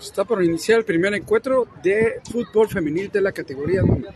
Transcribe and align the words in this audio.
Está 0.00 0.24
por 0.24 0.42
iniciar 0.42 0.78
el 0.78 0.84
primer 0.84 1.14
encuentro 1.14 1.66
de 1.82 2.20
fútbol 2.30 2.68
femenil 2.68 3.10
de 3.10 3.20
la 3.20 3.32
categoría 3.32 3.82
número. 3.82 4.12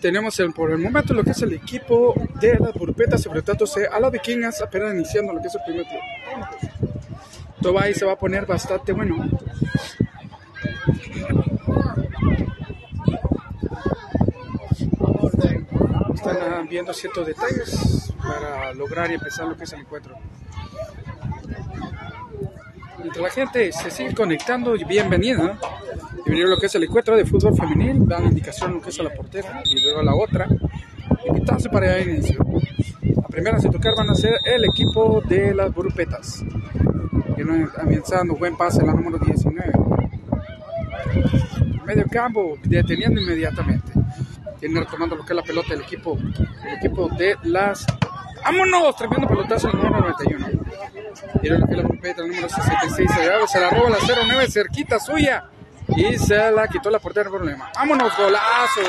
tenemos 0.00 0.38
el, 0.40 0.52
por 0.52 0.70
el 0.70 0.78
momento 0.78 1.12
lo 1.14 1.24
que 1.24 1.30
es 1.30 1.42
el 1.42 1.52
equipo 1.52 2.14
de 2.40 2.56
las 2.58 2.72
burpetas 2.74 3.24
enfrentándose 3.26 3.86
a 3.86 3.98
las 4.00 4.12
vikingas 4.12 4.60
apenas 4.62 4.94
iniciando 4.94 5.32
lo 5.32 5.40
que 5.40 5.48
es 5.48 5.54
el 5.54 5.60
primer 5.66 5.86
tiempo. 5.86 6.06
Ahí 7.80 7.94
se 7.94 8.04
va 8.04 8.12
a 8.12 8.18
poner 8.18 8.46
bastante 8.46 8.92
bueno. 8.92 9.28
Están 16.14 16.68
viendo 16.68 16.92
ciertos 16.92 17.26
detalles 17.26 18.12
para 18.22 18.72
lograr 18.74 19.10
y 19.10 19.14
empezar 19.14 19.46
lo 19.46 19.56
que 19.56 19.64
es 19.64 19.72
el 19.72 19.80
encuentro. 19.80 20.16
Mientras 23.08 23.24
la 23.24 23.30
gente 23.30 23.72
se 23.72 23.90
sigue 23.90 24.14
conectando, 24.14 24.74
bienvenida. 24.86 25.58
Bienvenido 26.26 26.48
a 26.48 26.50
lo 26.50 26.58
que 26.58 26.66
es 26.66 26.74
el 26.74 26.84
encuentro 26.84 27.16
de 27.16 27.24
fútbol 27.24 27.56
femenil. 27.56 28.06
Dan 28.06 28.26
indicación 28.26 28.74
lo 28.74 28.82
que 28.82 28.90
es 28.90 29.00
a 29.00 29.04
la 29.04 29.14
portera 29.14 29.62
y 29.64 29.80
luego 29.80 30.00
a 30.00 30.02
la 30.02 30.14
otra. 30.14 30.46
Invitarse 31.26 31.70
para 31.70 31.96
el 31.96 32.10
inicio. 32.10 32.44
La 33.16 33.28
primera 33.28 33.56
a 33.56 33.60
tocar 33.62 33.94
van 33.96 34.10
a 34.10 34.14
ser 34.14 34.38
el 34.44 34.62
equipo 34.66 35.22
de 35.26 35.54
las 35.54 35.74
grupetas. 35.74 36.44
Avanzando, 37.78 38.34
buen 38.34 38.54
pase 38.58 38.84
la 38.84 38.92
número 38.92 39.18
19. 39.24 39.72
Medio 41.86 42.04
campo, 42.10 42.58
deteniendo 42.62 43.22
inmediatamente. 43.22 43.90
Tiene 44.60 44.80
retomando 44.80 45.16
lo 45.16 45.24
que 45.24 45.32
es 45.32 45.36
la 45.36 45.42
pelota 45.42 45.72
el 45.72 45.80
equipo, 45.80 46.18
el 46.18 46.76
equipo 46.76 47.08
de 47.08 47.36
las 47.44 47.86
¡Vámonos! 48.44 48.96
Tremendo 48.96 49.26
pelotazo 49.26 49.68
el 49.68 49.76
número 49.76 50.00
91. 50.00 50.57
Que 51.40 51.50
la 51.50 51.82
pulpeta, 51.82 52.22
el 52.22 52.28
número 52.28 52.48
66. 52.48 53.10
Se 53.46 53.60
la 53.60 53.70
roba 53.70 53.90
la 53.90 53.98
09 53.98 54.50
cerquita 54.50 54.98
suya. 54.98 55.44
Y 55.96 56.18
se 56.18 56.50
la 56.50 56.68
quitó 56.68 56.90
la 56.90 56.98
portera 56.98 57.30
problema. 57.30 57.70
¡Vámonos! 57.74 58.12
¡Golazo! 58.16 58.80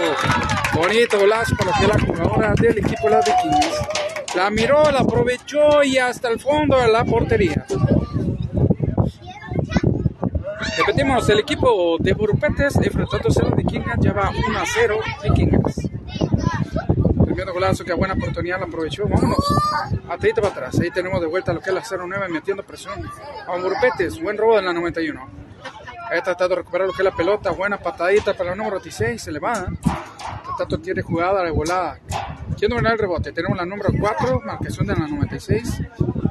Bonito 0.74 1.18
golazo 1.18 1.56
para 1.56 1.72
que 1.78 1.88
la 1.88 2.00
jugadora 2.00 2.54
del 2.56 2.78
equipo 2.78 3.10
las 3.10 3.26
Vikings. 3.26 4.36
La 4.36 4.50
miró, 4.50 4.92
la 4.92 5.00
aprovechó 5.00 5.82
y 5.84 5.98
hasta 5.98 6.30
el 6.30 6.40
fondo 6.40 6.78
de 6.78 6.88
la 6.90 7.06
portería. 7.06 7.66
Repetimos, 10.78 11.28
el 11.30 11.40
equipo 11.40 11.98
de 12.00 12.14
Burupetes 12.14 12.76
enfrentándose 12.76 13.42
a 13.42 13.46
los 13.46 13.56
Vikings 13.56 13.86
ya 14.00 14.14
va 14.14 14.30
1 14.30 14.60
a 14.60 14.64
0 14.66 15.00
Vikings 17.40 17.54
golazo, 17.54 17.86
que 17.86 17.94
buena 17.94 18.14
oportunidad 18.14 18.60
la 18.60 18.66
aprovechó. 18.66 19.08
Vámonos. 19.08 19.38
Atadito 20.10 20.42
para 20.42 20.54
atrás. 20.54 20.80
Ahí 20.80 20.92
tenemos 20.92 21.22
de 21.22 21.28
vuelta 21.28 21.54
lo 21.54 21.62
que 21.62 21.70
es 21.70 21.92
la 21.92 21.98
09 21.98 22.28
metiendo 22.30 22.64
presión. 22.64 23.00
A 23.48 23.58
Grupetes, 23.58 24.22
buen 24.22 24.38
robo 24.38 24.56
de 24.58 24.62
la 24.64 24.74
91. 24.74 25.30
Ahí 26.10 26.22
tratado 26.22 26.50
de 26.50 26.56
recuperar 26.56 26.88
lo 26.88 26.94
que 26.94 27.02
es 27.02 27.06
la 27.06 27.16
pelota. 27.16 27.52
Buena 27.52 27.78
patadita 27.78 28.34
para 28.34 28.52
el 28.52 28.58
número 28.58 28.80
16. 28.80 29.22
Se 29.22 29.32
le 29.32 29.40
va. 29.40 29.68
Tato 30.58 30.80
tiene 30.80 31.02
jugada 31.02 31.44
de 31.44 31.52
volada. 31.52 32.00
Quiero 32.58 32.76
ganar 32.76 32.94
el 32.94 33.00
rebote. 33.00 33.32
Tenemos 33.32 33.58
la 33.58 33.66
número 33.66 33.90
4, 33.98 34.42
marcación 34.42 34.88
de 34.88 34.96
la 34.96 35.08
96. 35.08 35.82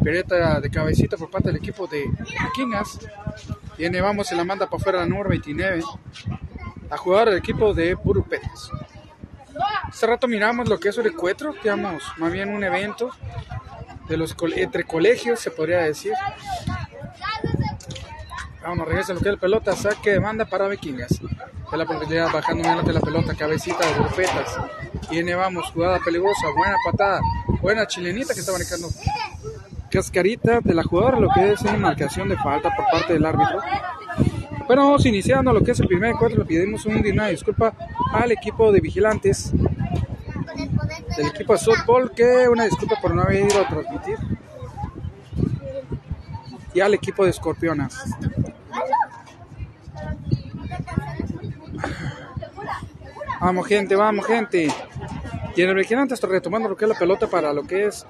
Pereta 0.03 0.61
de 0.61 0.71
cabecita 0.71 1.17
por 1.17 1.31
parte 1.31 1.49
del 1.49 1.57
equipo 1.57 1.87
de 1.87 2.05
Vikingas. 2.45 2.99
Viene, 3.79 4.01
vamos, 4.01 4.31
y 4.33 4.35
la 4.35 4.45
manda 4.45 4.67
para 4.67 4.77
afuera 4.77 4.99
la 4.99 5.07
número 5.07 5.31
29. 5.31 5.83
La 6.91 6.97
jugadora 6.97 7.31
del 7.31 7.41
equipo 7.41 7.73
de 7.73 7.95
Burupetes. 7.95 8.71
Hace 9.89 10.07
rato 10.07 10.29
miramos 10.29 10.69
lo 10.69 10.79
que 10.79 10.91
es 10.91 10.99
el 10.99 11.07
encuentro, 11.07 11.55
digamos, 11.63 12.03
más 12.19 12.33
bien 12.33 12.55
un 12.55 12.63
evento 12.63 13.11
de 14.09 14.17
los 14.17 14.35
entre 14.57 14.85
colegios, 14.85 15.41
se 15.41 15.51
podría 15.51 15.79
decir. 15.79 16.13
Vamos, 18.63 18.87
regresa 18.87 19.15
lo 19.15 19.21
que 19.21 19.29
es 19.29 19.35
la 19.35 19.41
pelota, 19.41 19.77
saque 19.77 20.13
de 20.13 20.19
banda 20.19 20.45
para 20.45 20.69
Vikingas. 20.69 21.21
De 21.71 21.77
la 21.77 21.85
oportunidad 21.85 22.33
bajando 22.33 22.83
de 22.83 22.93
la 22.93 23.01
pelota, 23.01 23.35
cabecita 23.35 23.87
de 23.87 23.95
grupetas. 23.95 24.57
Viene, 25.11 25.35
vamos, 25.35 25.71
jugada 25.73 26.01
peligrosa, 26.05 26.49
buena 26.57 26.77
patada, 26.85 27.21
buena 27.61 27.87
chilenita 27.87 28.35
que 28.35 28.41
está 28.41 28.53
marcando. 28.53 28.89
Cascarita 29.91 30.61
de 30.61 30.75
la 30.75 30.83
jugadora, 30.83 31.21
lo 31.21 31.31
que 31.31 31.53
es 31.53 31.63
una 31.63 31.79
marcación 31.79 32.29
de 32.29 32.37
falta 32.37 32.75
por 32.75 32.87
parte 32.91 33.15
del 33.15 33.25
árbitro. 33.25 33.61
Bueno, 34.67 34.85
vamos 34.85 35.07
iniciando 35.07 35.51
lo 35.53 35.63
que 35.63 35.71
es 35.71 35.81
el 35.81 35.89
primer 35.89 36.11
encuentro. 36.11 36.41
Le 36.41 36.45
pedimos 36.45 36.85
un, 36.85 36.97
una 36.97 37.29
disculpa 37.29 37.73
al 38.13 38.33
equipo 38.33 38.73
de 38.73 38.81
vigilantes 38.81 39.53
del 41.17 41.27
equipo 41.27 41.57
softball 41.57 42.11
que 42.13 42.49
una 42.49 42.65
disculpa 42.65 42.97
por 43.01 43.15
no 43.15 43.23
haber 43.23 43.47
ido 43.47 43.61
a 43.61 43.69
transmitir 43.69 44.17
y 46.75 46.81
al 46.81 46.95
equipo 46.95 47.25
de 47.25 47.31
escorpionas. 47.31 48.05
Vamos 53.41 53.67
gente, 53.67 53.95
vamos 53.95 54.27
gente. 54.27 54.69
Y 55.55 55.63
en 55.63 55.71
el 55.71 55.77
vigilante 55.77 56.15
está 56.15 56.27
retomando 56.27 56.69
lo 56.69 56.77
que 56.77 56.85
es 56.85 56.89
la 56.89 56.99
pelota 56.99 57.29
para 57.29 57.53
lo 57.53 57.65
que 57.65 57.87
es 57.87 58.07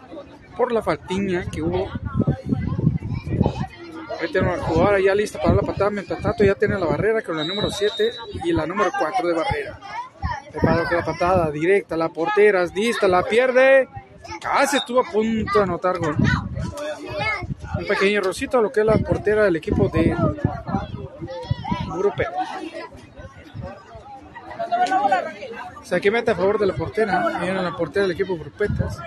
por 0.56 0.72
la 0.72 0.82
faltiña 0.82 1.44
que 1.50 1.62
hubo 1.62 1.88
Ahí 4.20 4.32
tenemos 4.32 4.58
la 4.58 4.64
jugadora 4.64 5.00
ya 5.00 5.14
lista 5.14 5.38
para 5.40 5.54
la 5.54 5.62
patada. 5.62 5.90
Mientras 5.90 6.20
tanto, 6.20 6.44
ya 6.44 6.54
tiene 6.54 6.78
la 6.78 6.86
barrera 6.86 7.22
con 7.22 7.36
la 7.36 7.44
número 7.44 7.70
7 7.70 8.12
y 8.44 8.52
la 8.52 8.66
número 8.66 8.90
4 8.98 9.28
de 9.28 9.34
barrera. 9.34 9.80
Preparo 10.50 10.88
que 10.88 10.94
la 10.96 11.04
patada 11.04 11.50
directa, 11.50 11.96
la 11.96 12.08
portera 12.08 12.62
es 12.62 12.74
lista, 12.74 13.06
la 13.06 13.22
pierde. 13.22 13.88
Casi 14.40 14.76
estuvo 14.78 15.00
a 15.00 15.04
punto 15.04 15.58
de 15.58 15.62
anotar 15.62 15.98
gol. 15.98 16.16
Un 17.78 17.86
pequeño 17.86 18.20
rosito 18.20 18.58
a 18.58 18.62
lo 18.62 18.72
que 18.72 18.80
es 18.80 18.86
la 18.86 18.96
portera 18.98 19.44
del 19.44 19.56
equipo 19.56 19.88
de 19.88 20.16
Europeo. 21.86 22.32
O 25.80 25.84
sea, 25.84 26.00
que 26.00 26.10
mete 26.10 26.32
a 26.32 26.34
favor 26.34 26.58
de 26.58 26.66
la 26.66 26.74
portera. 26.74 27.38
Viene 27.40 27.62
la 27.62 27.76
portera 27.76 28.02
del 28.02 28.12
equipo 28.12 28.36
Grupetas. 28.36 28.98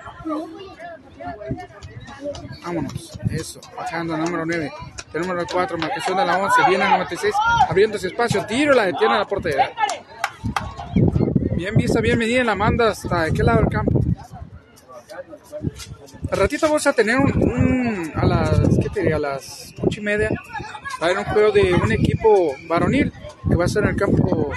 Vámonos. 2.63 3.19
Eso. 3.29 3.59
Bajando 3.75 4.15
al 4.15 4.23
número 4.23 4.45
9. 4.45 4.71
El 5.13 5.25
4. 5.25 5.77
Marcación 5.77 6.17
de 6.17 6.25
la 6.25 6.37
11. 6.37 6.61
Viene 6.69 6.85
el 6.85 6.91
96. 6.91 7.33
Abriendo 7.69 7.97
ese 7.97 8.07
espacio. 8.07 8.45
Tiro. 8.45 8.73
La 8.73 8.85
detiene 8.85 9.17
la 9.17 9.25
portera. 9.25 9.71
Bien 11.55 11.75
vista, 11.75 11.99
bien 12.01 12.17
medida. 12.17 12.43
La 12.43 12.55
manda 12.55 12.89
hasta 12.89 13.23
de 13.23 13.33
qué 13.33 13.43
lado 13.43 13.59
del 13.59 13.69
campo. 13.69 14.01
Al 16.31 16.37
ratito 16.37 16.65
vamos 16.65 16.87
a 16.87 16.93
tener 16.93 17.17
un, 17.17 18.11
a 18.15 18.25
las, 18.25 18.59
¿qué 18.81 18.89
te 18.89 19.01
diría? 19.01 19.17
A 19.17 19.19
las 19.19 19.73
8 19.81 19.99
y 19.99 20.03
media. 20.03 20.29
Va 21.01 21.07
a 21.07 21.09
haber 21.09 21.17
un 21.17 21.25
juego 21.25 21.51
de 21.51 21.73
un 21.73 21.91
equipo 21.91 22.55
varonil 22.67 23.11
que 23.49 23.55
va 23.55 23.65
a 23.65 23.67
ser 23.67 23.83
en 23.83 23.89
el 23.89 23.95
campo 23.97 24.51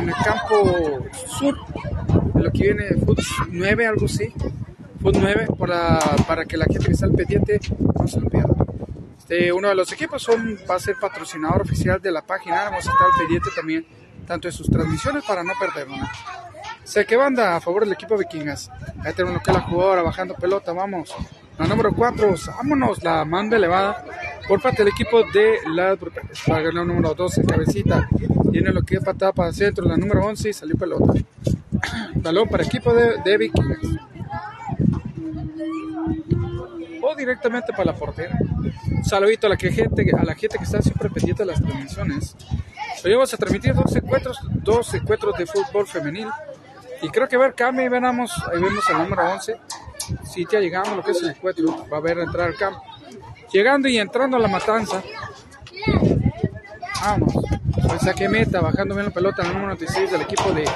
en 0.00 0.08
el 0.08 0.14
campo 0.16 1.06
sur 1.38 1.56
de 2.34 2.42
lo 2.42 2.50
que 2.50 2.62
viene 2.62 2.88
Foot 3.06 3.20
9 3.48 3.86
algo 3.86 4.06
así 4.06 4.34
9 5.00 5.46
para, 5.58 5.98
para 6.26 6.44
que 6.44 6.56
la 6.56 6.66
gente 6.66 6.86
que 6.86 6.92
está 6.92 7.06
al 7.06 7.12
pendiente 7.12 7.60
no 7.98 8.06
se 8.06 8.20
lo 8.20 8.28
pierda. 8.28 8.51
Este, 9.32 9.50
uno 9.50 9.68
de 9.68 9.74
los 9.74 9.90
equipos 9.90 10.22
son, 10.22 10.58
va 10.70 10.74
a 10.74 10.78
ser 10.78 10.96
patrocinador 11.00 11.62
oficial 11.62 12.02
de 12.02 12.12
la 12.12 12.20
página, 12.20 12.64
vamos 12.64 12.86
a 12.86 12.90
estar 12.90 13.06
pendiente 13.18 13.48
también 13.56 13.86
tanto 14.26 14.46
de 14.46 14.52
sus 14.52 14.68
transmisiones 14.68 15.24
para 15.24 15.42
no 15.42 15.54
perderlo. 15.58 15.96
Sé 16.84 17.06
que 17.06 17.16
banda 17.16 17.56
a 17.56 17.60
favor 17.60 17.84
del 17.84 17.94
equipo 17.94 18.18
Vikingas. 18.18 18.70
Ahí 19.02 19.14
tenemos 19.14 19.42
que 19.42 19.50
la 19.50 19.60
jugadora 19.60 20.02
bajando 20.02 20.34
pelota, 20.34 20.74
vamos. 20.74 21.14
La 21.58 21.66
número 21.66 21.94
4, 21.94 22.34
vámonos, 22.58 23.02
la 23.02 23.24
manda 23.24 23.56
elevada 23.56 24.04
por 24.46 24.60
parte 24.60 24.84
del 24.84 24.92
equipo 24.92 25.22
de 25.32 25.60
la 25.66 25.96
Para 26.46 26.70
la 26.70 26.84
número 26.84 27.14
12, 27.14 27.42
cabecita. 27.46 28.06
Tiene 28.50 28.70
lo 28.70 28.82
que 28.82 28.96
es 28.96 29.02
patada 29.02 29.32
para 29.32 29.48
el 29.48 29.54
centro, 29.54 29.86
la 29.86 29.96
número 29.96 30.26
11 30.26 30.50
y 30.50 30.52
salió 30.52 30.76
pelota. 30.76 31.14
Balón 32.16 32.50
para 32.50 32.64
equipo 32.64 32.92
de, 32.92 33.16
de 33.24 33.38
Vikingas 33.38 33.78
directamente 37.16 37.72
para 37.72 37.86
la 37.86 37.94
portera. 37.94 38.36
Un 38.90 39.04
saludito 39.04 39.46
a 39.46 39.50
la, 39.50 39.56
que 39.56 39.70
gente, 39.72 40.04
a 40.16 40.24
la 40.24 40.34
gente 40.34 40.58
que 40.58 40.64
está 40.64 40.80
siempre 40.82 41.10
pendiente 41.10 41.42
de 41.42 41.46
las 41.46 41.62
transmisiones. 41.62 42.36
Hoy 43.04 43.12
vamos 43.12 43.32
a 43.34 43.36
transmitir 43.36 43.74
dos 43.74 43.94
encuentros, 43.96 44.38
dos 44.50 44.94
encuentros 44.94 45.36
de 45.36 45.46
fútbol 45.46 45.86
femenil. 45.86 46.28
Y 47.02 47.08
creo 47.08 47.26
que 47.28 47.36
a 47.36 47.38
haber 47.40 47.54
cambio, 47.54 47.82
ahí 47.82 47.88
vemos, 47.88 48.32
el 48.52 48.60
número 48.60 49.32
11. 49.32 49.56
Si 50.24 50.46
ya 50.50 50.60
llegamos 50.60 50.96
lo 50.96 51.02
que 51.02 51.12
es 51.12 51.22
el 51.22 51.30
encuentro, 51.30 51.86
va 51.92 51.96
a 51.96 52.00
haber 52.00 52.18
entrar 52.18 52.54
campo. 52.54 52.82
Llegando 53.52 53.88
y 53.88 53.98
entrando 53.98 54.36
a 54.36 54.40
la 54.40 54.48
matanza. 54.48 55.02
Vamos. 57.02 57.34
Pues 57.88 58.02
saque 58.02 58.28
meta, 58.28 58.60
bajando 58.60 58.94
bien 58.94 59.06
la 59.06 59.12
pelota, 59.12 59.42
el 59.42 59.48
número 59.48 59.66
96 59.68 60.10
del 60.12 60.22
equipo 60.22 60.52
de, 60.52 60.68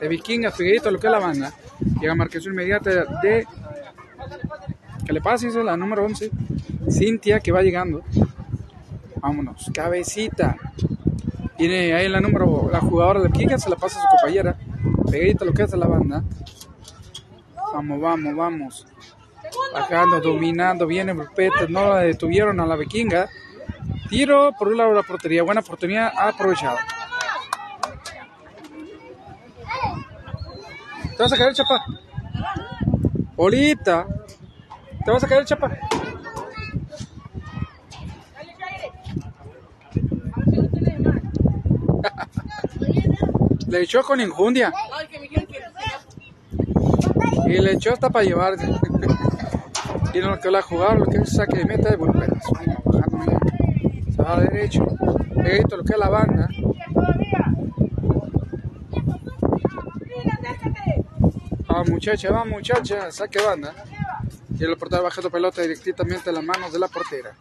de 0.00 0.08
Vikingas, 0.08 0.56
Figueito, 0.56 0.90
lo 0.90 0.98
que 0.98 1.06
es 1.06 1.12
la 1.12 1.18
banda. 1.20 1.52
Llega 2.00 2.14
marcación 2.14 2.54
inmediata 2.54 2.90
de 3.22 3.46
que 5.08 5.14
le 5.14 5.22
pase, 5.22 5.48
la 5.64 5.74
número 5.74 6.04
11. 6.04 6.30
Cintia, 6.90 7.40
que 7.40 7.50
va 7.50 7.62
llegando. 7.62 8.02
Vámonos, 9.16 9.70
cabecita. 9.72 10.54
Tiene 11.56 11.94
ahí 11.94 12.10
la 12.10 12.20
número, 12.20 12.68
la 12.70 12.80
jugadora 12.80 13.22
de 13.22 13.28
Vikingas, 13.28 13.62
se 13.62 13.70
la 13.70 13.76
pasa 13.76 13.98
a 13.98 14.02
su 14.02 14.08
compañera. 14.08 14.54
Pegadita 15.10 15.46
lo 15.46 15.54
que 15.54 15.62
hace 15.62 15.78
la 15.78 15.86
banda. 15.86 16.22
Vamos, 17.72 18.00
vamos, 18.02 18.36
vamos. 18.36 18.86
Bajando, 19.72 20.20
dominando, 20.20 20.86
viene 20.86 21.14
no 21.14 21.88
la 21.88 22.00
detuvieron 22.00 22.60
a 22.60 22.66
la 22.66 22.76
vikinga. 22.76 23.30
Tiro 24.10 24.52
por 24.58 24.68
un 24.68 24.76
lado 24.76 24.90
de 24.90 24.96
la 24.96 25.02
portería. 25.04 25.42
Buena 25.42 25.62
oportunidad 25.62 26.12
aprovechada. 26.18 26.80
¿Te 31.16 31.22
vas 31.22 31.32
a 31.32 31.36
caer, 31.36 31.54
chapa? 31.54 31.82
Bolita. 33.34 34.06
¿Te 35.08 35.12
vas 35.12 35.24
a 35.24 35.26
caer, 35.26 35.44
chapa? 35.46 35.70
Le 43.68 43.80
echó 43.80 44.02
con 44.02 44.20
injundia. 44.20 44.70
Y 47.46 47.52
le 47.52 47.72
echó 47.72 47.94
hasta 47.94 48.10
para 48.10 48.26
llevar. 48.26 48.56
y 50.12 50.18
no 50.18 50.28
lo 50.28 50.40
que 50.40 50.50
la 50.50 50.60
jugar, 50.60 50.98
lo 50.98 51.06
que 51.06 51.16
es 51.16 51.32
saque 51.32 51.56
de 51.56 51.64
meta 51.64 51.88
de 51.88 51.96
volver. 51.96 52.28
Se 54.14 54.22
va 54.22 54.40
derecho. 54.40 54.84
Esto 55.42 55.78
lo 55.78 55.84
que 55.84 55.94
es 55.94 55.98
la 55.98 56.10
banda. 56.10 56.50
Va 61.70 61.84
muchacha, 61.84 62.30
va 62.30 62.44
muchacha, 62.44 63.10
saque 63.10 63.40
banda. 63.40 63.72
Y 64.58 64.64
el 64.64 64.76
portero 64.76 65.04
bajando 65.04 65.30
pelota 65.30 65.62
directamente 65.62 66.30
a 66.30 66.32
las 66.32 66.44
manos 66.44 66.72
de 66.72 66.78
la 66.78 66.88
portera. 66.88 67.34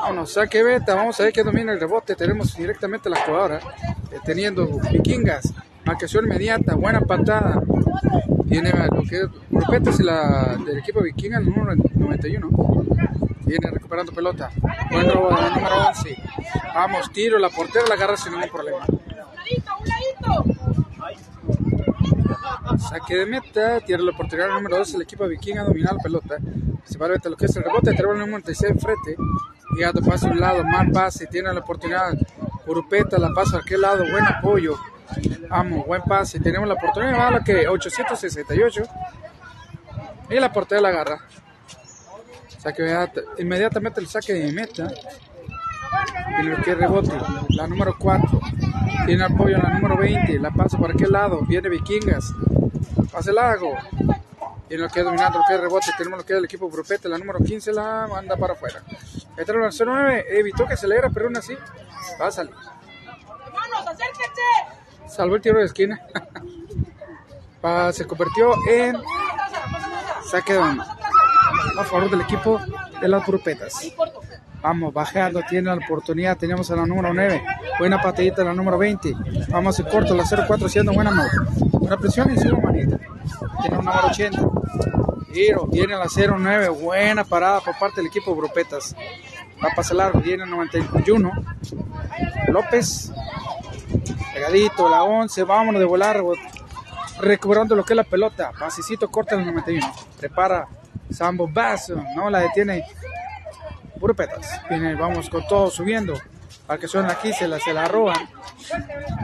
Vámonos, 0.00 0.32
saque 0.32 0.62
beta, 0.62 0.94
vamos 0.94 1.18
a 1.18 1.24
ver 1.24 1.32
qué 1.32 1.42
domina 1.42 1.72
el 1.72 1.80
rebote. 1.80 2.14
Tenemos 2.14 2.56
directamente 2.56 3.08
la 3.08 3.24
jugadora, 3.24 3.58
eh, 4.12 4.18
teniendo 4.24 4.66
vikingas, 4.90 5.52
marcación 5.84 6.26
inmediata, 6.26 6.74
buena 6.74 7.00
patada. 7.00 7.62
Tiene 8.48 8.70
lo 8.70 9.02
que 9.02 9.28
es 9.90 10.00
la, 10.00 10.58
del 10.64 10.78
equipo 10.78 11.00
vikinga, 11.00 11.38
el 11.38 11.46
número 11.46 11.74
91. 11.94 12.48
Viene 13.46 13.70
recuperando 13.70 14.12
pelota. 14.12 14.50
Buen 14.90 15.10
robo 15.10 15.34
del 15.34 15.54
número 15.54 15.88
11. 15.88 16.16
Vamos, 16.74 17.12
tiro, 17.12 17.38
la 17.38 17.48
portera 17.48 17.86
la 17.88 17.94
agarra 17.94 18.16
sin 18.16 18.32
ningún 18.32 18.50
problema. 18.50 18.84
Saque 22.78 23.16
de 23.16 23.26
meta, 23.26 23.80
tira 23.80 23.98
la 24.00 24.12
portería 24.16 24.46
número 24.48 24.78
2, 24.78 24.94
el 24.94 25.02
equipo 25.02 25.26
vikinga 25.26 25.64
domina 25.64 25.92
la 25.92 25.98
pelota. 25.98 26.36
A 26.36 27.28
lo 27.28 27.36
que 27.36 27.46
es 27.46 27.56
el 27.56 27.64
rebote, 27.64 27.90
el 27.90 27.96
número 27.96 28.26
96 28.26 28.72
enfrente. 28.72 29.16
Llegando 29.76 30.00
pasa 30.02 30.28
a 30.28 30.30
un 30.30 30.40
lado, 30.40 30.62
más 30.62 30.86
pase, 30.92 31.26
tiene 31.26 31.52
la 31.52 31.60
oportunidad. 31.60 32.12
Urupeta 32.66 33.18
la 33.18 33.30
pasa 33.34 33.56
a 33.56 33.60
aquel 33.60 33.80
lado, 33.80 34.04
buen 34.10 34.24
apoyo. 34.24 34.76
Vamos, 35.48 35.86
buen 35.86 36.02
pase. 36.02 36.40
Tenemos 36.40 36.68
la 36.68 36.74
oportunidad, 36.74 37.18
va 37.18 37.36
a 37.36 37.44
que 37.44 37.66
868. 37.66 38.82
Y 40.30 40.40
la 40.40 40.52
portería 40.52 40.82
la 40.82 40.88
agarra. 40.88 41.20
Saque 42.58 42.84
inmediatamente 43.38 44.00
el 44.00 44.06
saque 44.06 44.32
de 44.32 44.52
meta. 44.52 44.90
Y 46.40 46.42
lo 46.44 46.56
que 46.62 46.74
rebote, 46.74 47.12
la 47.50 47.66
número 47.66 47.96
4. 47.98 48.40
Tiene 49.06 49.24
apoyo 49.24 49.56
en 49.56 49.62
la 49.62 49.70
número 49.70 49.96
20. 49.96 50.38
La 50.38 50.50
pasa 50.50 50.78
por 50.78 50.90
aquel 50.90 51.12
lado. 51.12 51.40
Viene 51.42 51.68
Vikingas. 51.68 52.32
Pase 53.14 53.32
largo. 53.32 53.76
Y 54.68 54.76
lo 54.76 54.88
que 54.88 55.04
dominando 55.04 55.38
lo 55.38 55.44
que 55.46 55.54
es 55.54 55.60
rebote. 55.60 55.86
Tenemos 55.96 56.18
lo 56.18 56.26
que 56.26 56.32
es 56.32 56.38
el 56.40 56.44
equipo 56.46 56.68
Grupete. 56.68 57.08
La 57.08 57.16
número 57.16 57.38
15 57.38 57.72
la 57.72 58.08
manda 58.10 58.36
para 58.36 58.54
afuera. 58.54 58.82
Este 59.36 59.52
el 59.52 59.58
09 59.86 60.26
evitó 60.30 60.66
que 60.66 60.76
se 60.76 60.88
le 60.88 60.96
era, 60.96 61.10
pero 61.10 61.26
aún 61.26 61.36
así 61.36 61.56
va 62.20 62.26
a 62.26 62.32
salir. 62.32 62.54
Salvó 65.06 65.36
el 65.36 65.42
tiro 65.42 65.58
de 65.58 65.66
esquina. 65.66 66.00
se 67.92 68.04
convirtió 68.04 68.52
en 68.68 68.96
saque 70.28 70.54
de 70.54 70.60
a 70.60 71.84
favor 71.84 72.10
del 72.10 72.22
equipo 72.22 72.60
de 73.00 73.08
las 73.08 73.24
grupetas. 73.24 73.92
Vamos, 74.60 74.92
bajando, 74.92 75.40
tiene 75.48 75.68
la 75.68 75.74
oportunidad. 75.74 76.36
Tenemos 76.36 76.70
a 76.70 76.76
la 76.76 76.86
número 76.86 77.14
9. 77.14 77.44
Buena 77.78 78.02
patadita 78.02 78.42
la 78.42 78.54
número 78.54 78.76
20. 78.78 79.14
Vamos 79.50 79.78
en 79.78 79.86
corto, 79.86 80.14
la 80.14 80.24
04 80.24 80.68
siendo 80.68 80.92
buena 80.92 81.10
mano. 81.10 81.30
Una 81.84 81.98
presión 81.98 82.32
y 82.32 82.38
su 82.38 82.56
manita. 82.56 82.98
Tiene 83.60 83.78
un 83.78 83.84
número 83.84 84.06
80. 84.06 84.40
Giro, 85.32 85.66
viene 85.66 85.94
la 85.96 86.06
09. 86.06 86.68
Buena 86.70 87.24
parada 87.24 87.60
por 87.60 87.78
parte 87.78 87.96
del 87.96 88.06
equipo 88.06 88.34
Grupetas. 88.34 88.96
Va 89.62 89.68
a 89.70 89.74
pasar 89.74 89.96
largo, 89.96 90.20
viene 90.20 90.44
el 90.44 90.50
91. 90.50 91.30
López. 92.48 93.12
Pegadito, 94.32 94.88
la 94.88 95.04
11. 95.04 95.42
Vámonos 95.44 95.78
de 95.78 95.84
volar. 95.84 96.22
Recuperando 97.20 97.76
lo 97.76 97.84
que 97.84 97.92
es 97.92 97.96
la 97.98 98.04
pelota. 98.04 98.50
Pasecito 98.58 99.10
corta 99.10 99.34
el 99.34 99.44
91. 99.44 99.86
Prepara 100.18 100.66
Sambo 101.10 101.46
Basso. 101.46 102.02
No 102.16 102.30
la 102.30 102.40
detiene 102.40 102.82
Grupetas. 103.96 104.62
Viene, 104.70 104.94
vamos 104.94 105.28
con 105.28 105.46
todo 105.46 105.70
subiendo. 105.70 106.14
Para 106.66 106.80
que 106.80 106.88
suene 106.88 107.12
aquí, 107.12 107.32
se 107.32 107.46
la, 107.46 107.58
se 107.60 107.72
la 107.72 107.86
roban. 107.86 108.28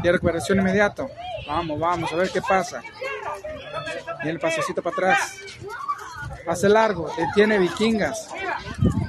Y 0.03 0.11
recuperación 0.11 0.59
inmediata. 0.59 1.07
Vamos, 1.47 1.79
vamos, 1.79 2.13
a 2.13 2.17
ver 2.17 2.31
qué 2.31 2.43
pasa. 2.43 2.83
Viene 4.19 4.33
el 4.33 4.39
pasecito 4.39 4.83
para 4.83 4.95
atrás. 4.95 5.37
Pase 6.45 6.69
largo, 6.69 7.11
tiene 7.35 7.59
Vikingas. 7.59 8.29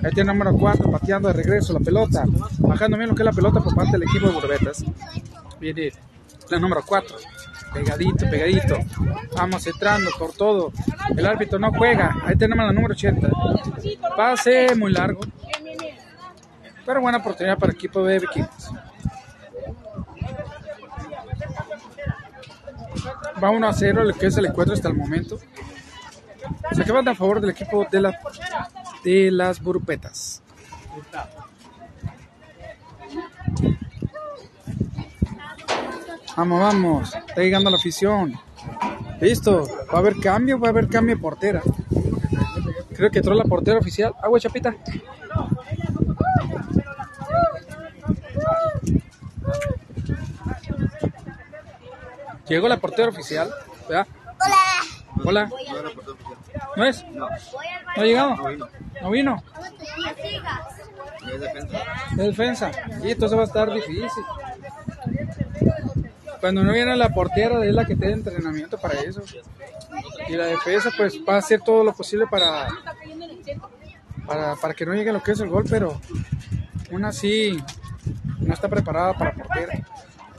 Ahí 0.04 0.12
tiene 0.14 0.34
número 0.34 0.54
4, 0.54 0.92
pateando 0.92 1.28
de 1.28 1.34
regreso 1.34 1.74
la 1.74 1.80
pelota. 1.80 2.24
Bajando 2.60 2.98
bien 2.98 3.10
lo 3.10 3.16
que 3.16 3.22
es 3.22 3.26
la 3.26 3.34
pelota 3.34 3.60
por 3.62 3.76
parte 3.76 3.94
del 3.94 4.04
equipo 4.04 4.28
de 4.28 4.34
Burbetas. 4.34 4.84
Viene 5.60 5.92
la 6.50 6.60
número 6.60 6.84
4. 6.86 7.18
Pegadito, 7.74 8.30
pegadito. 8.30 8.78
Vamos 9.36 9.66
entrando 9.68 10.10
por 10.18 10.34
todo. 10.34 10.74
El 11.16 11.26
árbitro 11.26 11.60
no 11.60 11.72
juega. 11.72 12.18
Ahí 12.26 12.36
tenemos 12.36 12.66
la 12.66 12.74
número 12.74 12.94
80. 12.94 13.30
Pase 14.16 14.76
muy 14.76 14.92
largo. 14.92 15.22
Pero 16.92 17.00
buena 17.00 17.20
oportunidad 17.20 17.58
para 17.58 17.72
el 17.72 17.78
equipo 17.78 18.04
de 18.04 18.20
Vikings. 18.20 18.72
Va 23.42 23.50
1 23.50 23.66
a 23.66 23.72
0 23.72 24.02
el 24.02 24.14
que 24.14 24.26
es 24.26 24.36
el 24.36 24.48
encuentro 24.48 24.76
hasta 24.76 24.90
el 24.90 24.96
momento. 24.96 25.40
Se 26.74 26.82
acaban 26.82 27.08
a 27.08 27.16
favor 27.16 27.40
del 27.40 27.52
equipo 27.52 27.88
de, 27.90 28.02
la, 28.02 28.20
de 29.06 29.32
las 29.32 29.64
Burupetas. 29.64 30.44
Vamos, 36.36 36.60
vamos. 36.60 37.16
Está 37.16 37.42
llegando 37.42 37.70
la 37.70 37.78
afición. 37.78 38.38
Listo. 39.22 39.66
Va 39.94 39.96
a 39.96 40.00
haber 40.00 40.18
cambio, 40.18 40.60
va 40.60 40.68
a 40.68 40.72
haber 40.72 40.90
cambio 40.90 41.16
de 41.16 41.22
portera. 41.22 41.62
Creo 42.94 43.10
que 43.10 43.20
entró 43.20 43.34
la 43.34 43.46
portera 43.46 43.80
oficial. 43.80 44.14
Agua, 44.22 44.42
chapita. 44.42 44.76
Llegó 52.52 52.68
la 52.68 52.76
portera 52.76 53.08
oficial, 53.08 53.50
¿verdad? 53.88 54.06
Hola. 55.24 55.50
Hola. 55.50 55.50
¿No 56.76 56.86
es? 56.86 57.06
No. 57.08 57.30
¿No 57.30 57.30
ha 57.96 58.04
llegado? 58.04 58.36
No 59.02 59.10
vino. 59.10 59.42
¿No 59.42 60.10
defensa. 60.10 60.68
De 62.14 62.24
defensa. 62.24 62.72
Y 63.02 63.12
entonces 63.12 63.38
va 63.38 63.44
a 63.44 63.46
estar 63.46 63.72
difícil. 63.72 64.24
Cuando 66.42 66.66
no 66.66 66.74
viene 66.74 66.94
la 66.98 67.08
portera, 67.14 67.64
es 67.64 67.74
la 67.74 67.86
que 67.86 67.96
tiene 67.96 68.16
entrenamiento 68.16 68.78
para 68.78 69.00
eso. 69.00 69.22
Y 70.28 70.36
la 70.36 70.48
defensa, 70.48 70.92
pues 70.98 71.20
va 71.28 71.36
a 71.36 71.38
hacer 71.38 71.62
todo 71.62 71.86
lo 71.86 71.94
posible 71.94 72.28
para, 72.30 72.68
para, 74.28 74.58
para 74.58 74.74
que 74.74 74.86
no 74.86 74.94
llegue 74.94 75.14
lo 75.14 75.24
que 75.24 75.32
es 75.32 75.40
el 75.40 75.48
gol, 75.48 75.64
pero 75.70 76.02
aún 76.92 77.06
así 77.06 77.64
no 78.40 78.54
está 78.54 78.68
preparada 78.68 79.14
para 79.14 79.36
portera. 79.36 79.88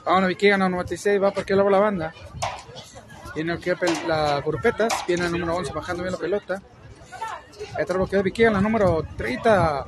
Vámonos, 0.04 0.28
Vicky 0.28 0.48
ganó 0.48 0.68
96, 0.68 1.22
va 1.22 1.30
por 1.30 1.44
qué 1.44 1.54
lado 1.54 1.70
la 1.70 1.78
banda. 1.78 2.12
Viene 3.34 3.58
que 3.58 3.74
la 4.06 4.40
grupetas, 4.40 4.92
viene 5.06 5.26
el 5.26 5.32
número 5.32 5.56
11 5.56 5.72
bajando 5.72 6.02
bien 6.02 6.12
la 6.12 6.18
pelota. 6.18 6.62
Este 7.78 7.92
bloqueo 7.92 8.18
de 8.18 8.22
Vicky 8.24 8.44
en 8.44 8.52
la 8.54 8.60
número 8.60 9.04
30. 9.16 9.86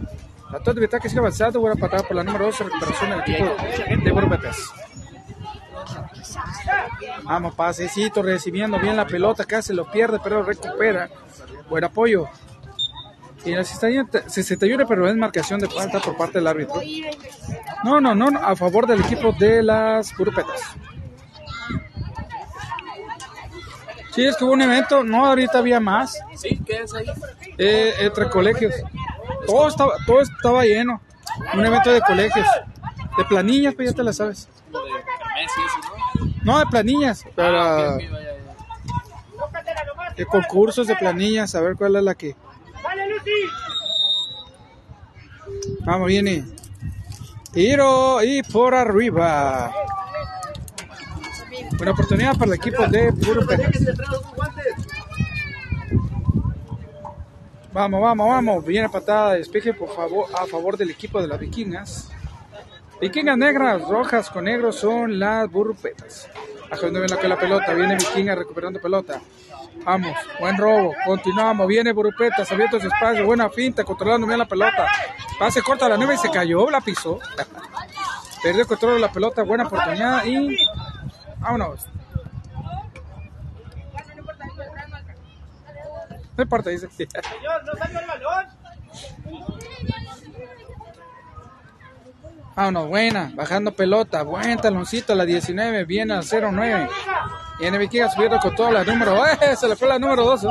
La 0.53 0.61
torre 0.61 0.81
de 0.81 0.89
que 0.89 1.09
sigue 1.09 1.19
avanzando, 1.19 1.61
buena 1.61 1.77
patada 1.77 2.05
por 2.05 2.17
la 2.17 2.23
número 2.23 2.47
12, 2.47 2.65
recuperación 2.65 3.11
del 3.11 3.21
equipo 3.21 3.45
de 4.05 4.11
grupetas. 4.13 4.73
Vamos, 7.25 7.55
pasecito, 7.55 8.23
recibiendo 8.23 8.79
bien 8.79 8.97
la 8.97 9.07
pelota, 9.07 9.45
casi 9.45 9.73
lo 9.73 9.91
pierde, 9.91 10.21
pero 10.23 10.43
recupera. 10.43 11.09
Buen 11.69 11.85
apoyo. 11.85 12.29
Y 13.45 13.53
el 13.53 13.65
61, 13.65 14.87
pero 14.87 15.09
es 15.09 15.17
marcación 15.17 15.61
de 15.61 15.69
falta 15.69 16.01
por 16.01 16.17
parte 16.17 16.39
del 16.39 16.47
árbitro. 16.47 16.81
No, 17.85 18.01
no, 18.01 18.15
no, 18.15 18.39
a 18.39 18.57
favor 18.57 18.87
del 18.87 19.01
equipo 19.01 19.33
de 19.33 19.63
las 19.63 20.17
grupetas. 20.17 20.63
Sí, 24.15 24.25
es 24.25 24.37
que 24.37 24.45
hubo 24.45 24.53
un 24.53 24.63
evento, 24.63 25.03
no, 25.03 25.27
ahorita 25.27 25.59
había 25.59 25.81
más. 25.81 26.19
Sí, 26.37 26.61
¿qué 26.65 26.83
es 26.83 26.95
ahí? 26.95 27.07
Eh, 27.59 27.95
entre 27.99 28.31
colegios. 28.31 28.73
Todo 29.47 29.69
estaba, 29.69 29.95
todo 30.07 30.21
estaba 30.21 30.65
lleno. 30.65 31.01
Un 31.53 31.67
evento 31.67 31.91
de 31.91 32.01
colegios. 32.01 32.47
De 33.19 33.25
planillas, 33.25 33.75
pues 33.75 33.91
ya 33.91 33.97
te 33.97 34.05
la 34.05 34.13
sabes. 34.13 34.49
No, 36.45 36.59
de 36.59 36.67
planillas. 36.67 37.25
Para... 37.35 37.97
De 40.17 40.27
concursos 40.27 40.87
de 40.87 40.95
planillas, 40.95 41.55
a 41.55 41.61
ver 41.61 41.75
cuál 41.75 41.97
es 41.97 42.03
la 42.03 42.15
que... 42.15 42.37
Vamos, 45.85 46.09
viene. 46.09 46.45
Tiro 47.53 48.23
y 48.23 48.43
por 48.43 48.75
arriba. 48.75 49.73
Buena 51.77 51.93
oportunidad 51.93 52.37
para 52.37 52.53
el 52.53 52.55
equipo 52.55 52.87
de 52.87 53.11
Burupetas. 53.11 53.71
Vamos, 57.73 58.01
vamos, 58.01 58.29
vamos. 58.29 58.65
Viene 58.65 58.89
patada 58.89 59.33
de 59.33 59.39
despeje 59.39 59.75
por 59.75 59.95
favor, 59.95 60.27
a 60.35 60.47
favor 60.47 60.77
del 60.77 60.91
equipo 60.91 61.21
de 61.21 61.29
las 61.29 61.39
vikingas. 61.39 62.11
Vikingas 63.01 63.37
negras, 63.37 63.83
rojas 63.83 64.31
con 64.31 64.45
negros 64.45 64.77
son 64.77 65.19
las 65.19 65.51
burrupetas. 65.51 66.29
Ajando 66.71 67.01
bien 67.01 67.11
la, 67.11 67.29
la 67.29 67.39
pelota, 67.39 67.75
viene 67.75 67.97
Vikinga 67.97 68.35
recuperando 68.35 68.81
pelota. 68.81 69.21
Vamos, 69.83 70.17
buen 70.41 70.57
robo, 70.57 70.95
continuamos, 71.05 71.67
viene 71.67 71.93
Burupetas, 71.93 72.51
abierto 72.51 72.81
su 72.81 72.87
espacio, 72.87 73.27
buena 73.27 73.51
finta, 73.51 73.85
controlando 73.85 74.27
bien 74.27 74.39
la 74.39 74.47
pelota. 74.47 74.87
Pase 75.39 75.63
corta 75.63 75.87
a 75.87 75.89
la 75.91 75.97
nube 75.97 76.15
y 76.15 76.19
se 76.19 76.31
cayó, 76.31 76.71
la 76.71 76.81
pisó. 76.81 77.19
Perdió 78.43 78.63
el 78.63 78.67
control 78.67 78.95
de 78.95 79.01
la 79.01 79.13
pelota, 79.13 79.43
buena 79.43 79.65
oportunidad 79.65 80.25
y 80.25 80.57
vámonos. 81.39 81.87
No 86.37 86.43
importa, 86.43 86.71
dice. 86.71 86.89
Vámonos, 92.57 92.89
buena, 92.89 93.33
bajando 93.35 93.73
pelota, 93.73 94.23
buen 94.23 94.57
taloncito, 94.59 95.15
la 95.17 95.25
19, 95.25 95.85
viene 95.85 96.15
al 96.15 96.25
09. 96.25 96.89
Viene 97.59 97.79
Vikinga 97.79 98.11
subiendo 98.11 98.39
con 98.41 98.55
toda 98.55 98.73
la 98.73 98.85
número, 98.85 99.25
¡eh! 99.43 99.57
Se 99.57 99.69
le 99.69 99.77
fue 99.77 99.89
la 99.89 99.99
número 99.99 100.25
12. 100.25 100.49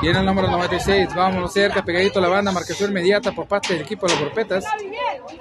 Viene 0.00 0.20
el 0.20 0.26
número 0.26 0.48
96, 0.48 1.14
vámonos 1.14 1.52
cerca, 1.52 1.84
pegadito 1.84 2.20
la 2.20 2.28
banda, 2.28 2.50
marcación 2.50 2.90
inmediata 2.90 3.32
por 3.32 3.46
parte 3.46 3.74
del 3.74 3.82
equipo 3.82 4.06
de 4.06 4.14
los 4.14 4.22
Borpetas. 4.22 4.64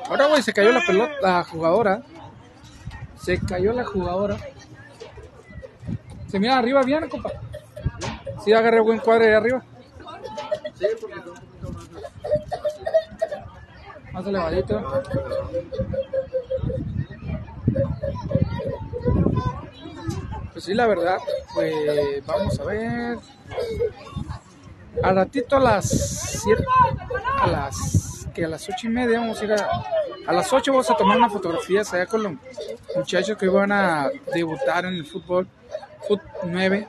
Ahora, 0.07 0.27
güey, 0.27 0.41
se 0.43 0.53
cayó 0.53 0.71
la 0.71 0.85
pelota, 0.85 1.13
la 1.21 1.43
jugadora. 1.43 2.01
Se 3.19 3.39
cayó 3.39 3.73
la 3.73 3.85
jugadora. 3.85 4.37
Se 6.27 6.39
mira 6.39 6.57
arriba 6.57 6.81
bien, 6.83 7.09
compa. 7.09 7.31
Sí, 8.43 8.53
agarré 8.53 8.81
buen 8.81 8.99
cuadre 8.99 9.27
de 9.27 9.35
arriba. 9.35 9.63
Sí, 10.75 10.85
porque 10.99 11.15
más. 14.11 14.25
Pues 20.61 20.67
sí, 20.67 20.73
la 20.75 20.85
verdad, 20.85 21.17
pues 21.55 21.73
vamos 22.27 22.59
a 22.59 22.63
ver. 22.65 23.17
Al 25.01 25.15
ratito 25.15 25.55
a 25.55 25.59
las 25.59 25.89
7, 25.89 26.63
a 27.39 27.47
las 27.47 28.27
que 28.31 28.45
a 28.45 28.47
las 28.47 28.69
ocho 28.69 28.85
y 28.85 28.89
media 28.91 29.21
vamos 29.21 29.41
a 29.41 29.45
ir 29.45 29.53
a, 29.53 29.83
a 30.27 30.31
las 30.31 30.53
8 30.53 30.71
vamos 30.71 30.91
a 30.91 30.95
tomar 30.95 31.17
una 31.17 31.31
fotografía 31.31 31.81
allá 31.81 32.05
con 32.05 32.21
los 32.21 32.33
muchachos 32.95 33.37
que 33.37 33.47
van 33.47 33.71
a 33.71 34.11
debutar 34.31 34.85
en 34.85 34.93
el 34.93 35.03
fútbol, 35.03 35.47
fútbol 36.07 36.21
9 36.43 36.87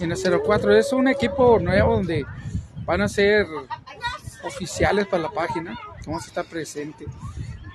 en 0.00 0.10
el 0.10 0.40
04. 0.42 0.74
Es 0.74 0.92
un 0.92 1.06
equipo 1.06 1.60
nuevo 1.60 1.94
donde 1.94 2.26
van 2.84 3.02
a 3.02 3.08
ser 3.08 3.46
oficiales 4.42 5.06
para 5.06 5.22
la 5.22 5.30
página. 5.30 5.78
Vamos 6.04 6.24
a 6.24 6.26
estar 6.26 6.44
presente. 6.44 7.06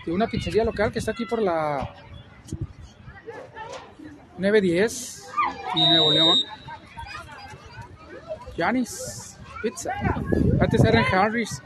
De 0.05 0.11
una 0.11 0.27
pizzería 0.27 0.65
local 0.65 0.91
que 0.91 0.99
está 0.99 1.11
aquí 1.11 1.25
por 1.25 1.41
la 1.41 1.89
910 4.51 5.23
y 5.75 5.85
Nuevo 5.85 6.11
León. 6.11 6.37
Janis 8.57 9.37
Pizza. 9.61 9.91
Antes 10.59 10.83
era 10.83 10.99
en 10.99 11.15
Harris. 11.15 11.61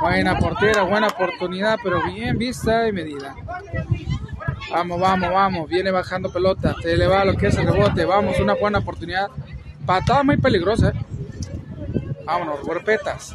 Buena 0.00 0.38
portera, 0.38 0.82
buena 0.82 1.08
oportunidad, 1.08 1.78
pero 1.82 2.02
bien 2.04 2.38
vista 2.38 2.88
y 2.88 2.92
medida. 2.92 3.34
Vamos, 4.70 4.98
vamos, 4.98 5.30
vamos. 5.30 5.68
Viene 5.68 5.90
bajando 5.90 6.32
pelota. 6.32 6.74
Se 6.82 6.96
le 6.96 7.06
va 7.06 7.24
lo 7.24 7.34
que 7.34 7.48
es 7.48 7.56
el 7.58 7.66
rebote. 7.66 8.04
Vamos, 8.06 8.40
una 8.40 8.54
buena 8.54 8.78
oportunidad 8.78 9.28
Patada 9.84 10.22
muy 10.22 10.36
peligrosa. 10.36 10.90
¿eh? 10.90 10.92
Vámonos, 12.24 12.62
golpetas. 12.62 13.34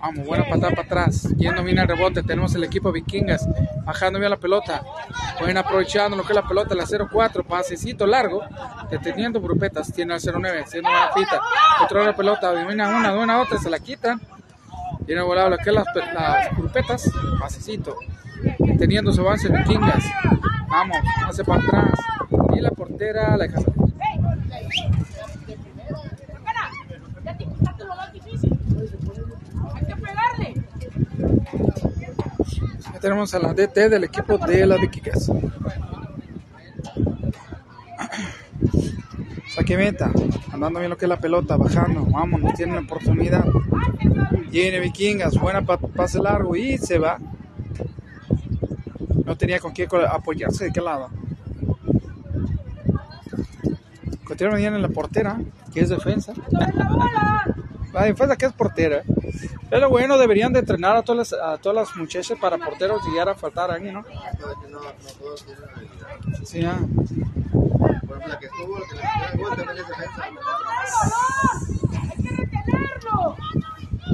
Vamos, 0.00 0.26
buena 0.26 0.44
patada 0.44 0.70
para 0.70 0.82
atrás. 0.82 1.28
Yendo 1.36 1.62
bien 1.62 1.78
el 1.78 1.86
rebote. 1.86 2.22
Tenemos 2.22 2.54
el 2.54 2.64
equipo 2.64 2.90
Vikingas. 2.90 3.46
Bajando 3.84 4.18
bien 4.18 4.30
la 4.30 4.38
pelota. 4.38 4.82
Pueden 5.38 5.58
aprovechando 5.58 6.16
lo 6.16 6.22
que 6.22 6.32
es 6.32 6.36
la 6.36 6.48
pelota. 6.48 6.74
La 6.74 6.84
0-4. 6.84 7.44
Pasecito 7.44 8.06
largo. 8.06 8.42
Deteniendo 8.90 9.40
grupetas. 9.40 9.92
Tiene 9.92 10.14
el 10.14 10.20
0-9. 10.20 10.64
Haciendo 10.64 10.88
una 10.88 11.10
pita. 11.14 11.40
Controla 11.78 12.06
la 12.06 12.16
pelota. 12.16 12.52
Viene 12.52 12.86
una, 12.86 13.12
una, 13.12 13.40
otra. 13.40 13.58
Se 13.58 13.68
la 13.68 13.78
quitan. 13.78 14.20
Viene 15.00 15.20
volado 15.20 15.50
lo 15.50 15.58
que 15.58 15.68
es 15.68 15.76
las, 15.76 15.86
las 16.14 16.56
grupetas. 16.56 17.10
Pasecito. 17.38 17.96
Deteniendo 18.58 19.12
su 19.12 19.20
avance 19.20 19.50
Vikingas. 19.50 20.04
Vamos. 20.68 20.96
Hace 21.26 21.44
para 21.44 21.62
atrás. 21.62 22.00
Y 22.56 22.60
la 22.60 22.70
portera 22.70 23.36
la 23.36 23.46
deja 23.46 23.60
tenemos 33.00 33.34
a 33.34 33.38
la 33.38 33.54
DT 33.54 33.88
del 33.88 34.04
equipo 34.04 34.38
de 34.38 34.66
la 34.66 34.76
Vikingas. 34.76 35.32
Saque 39.54 39.76
meta, 39.76 40.12
andando 40.52 40.78
bien 40.78 40.90
lo 40.90 40.96
que 40.96 41.06
es 41.06 41.08
la 41.08 41.18
pelota, 41.18 41.56
bajando, 41.56 42.04
vamos, 42.04 42.40
no 42.40 42.52
tiene 42.52 42.74
la 42.74 42.80
oportunidad. 42.80 43.44
Viene 44.50 44.80
Vikingas, 44.80 45.38
buena 45.40 45.62
pase 45.64 46.18
largo 46.20 46.54
y 46.56 46.78
se 46.78 46.98
va. 46.98 47.18
No 49.24 49.36
tenía 49.36 49.58
con 49.58 49.72
qué 49.72 49.88
apoyarse 50.10 50.64
de 50.66 50.72
qué 50.72 50.80
lado. 50.80 51.08
Continuamos 54.24 54.60
bien 54.60 54.74
en 54.74 54.82
la 54.82 54.88
portera, 54.88 55.40
que 55.72 55.80
es 55.80 55.88
defensa. 55.88 56.32
La 57.92 58.04
defensa 58.04 58.36
que 58.36 58.46
es 58.46 58.52
portera. 58.52 59.02
Pero 59.70 59.88
bueno, 59.88 60.18
deberían 60.18 60.52
de 60.52 60.58
entrenar 60.58 60.96
a 60.96 61.02
todas 61.02 61.30
las, 61.30 61.40
a 61.40 61.56
todas 61.58 61.88
las 61.88 61.96
muchachas 61.96 62.36
para 62.38 62.58
porteros 62.58 63.00
y 63.06 63.12
llegar 63.12 63.28
a 63.28 63.34
faltar 63.36 63.70
ahí, 63.70 63.92
¿no? 63.92 64.04
Sí, 66.44 66.60
ya. 66.60 66.76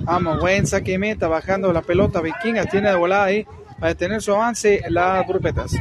Vamos, 0.02 0.40
buen 0.40 0.66
saque 0.66 0.98
meta, 0.98 1.26
bajando 1.26 1.72
la 1.72 1.82
pelota. 1.82 2.20
Vikinga 2.20 2.66
tiene 2.66 2.90
de 2.90 2.96
volada 2.96 3.24
ahí 3.24 3.46
para 3.80 3.88
detener 3.88 4.22
su 4.22 4.32
avance 4.32 4.82
las 4.88 5.26
grupetas. 5.26 5.72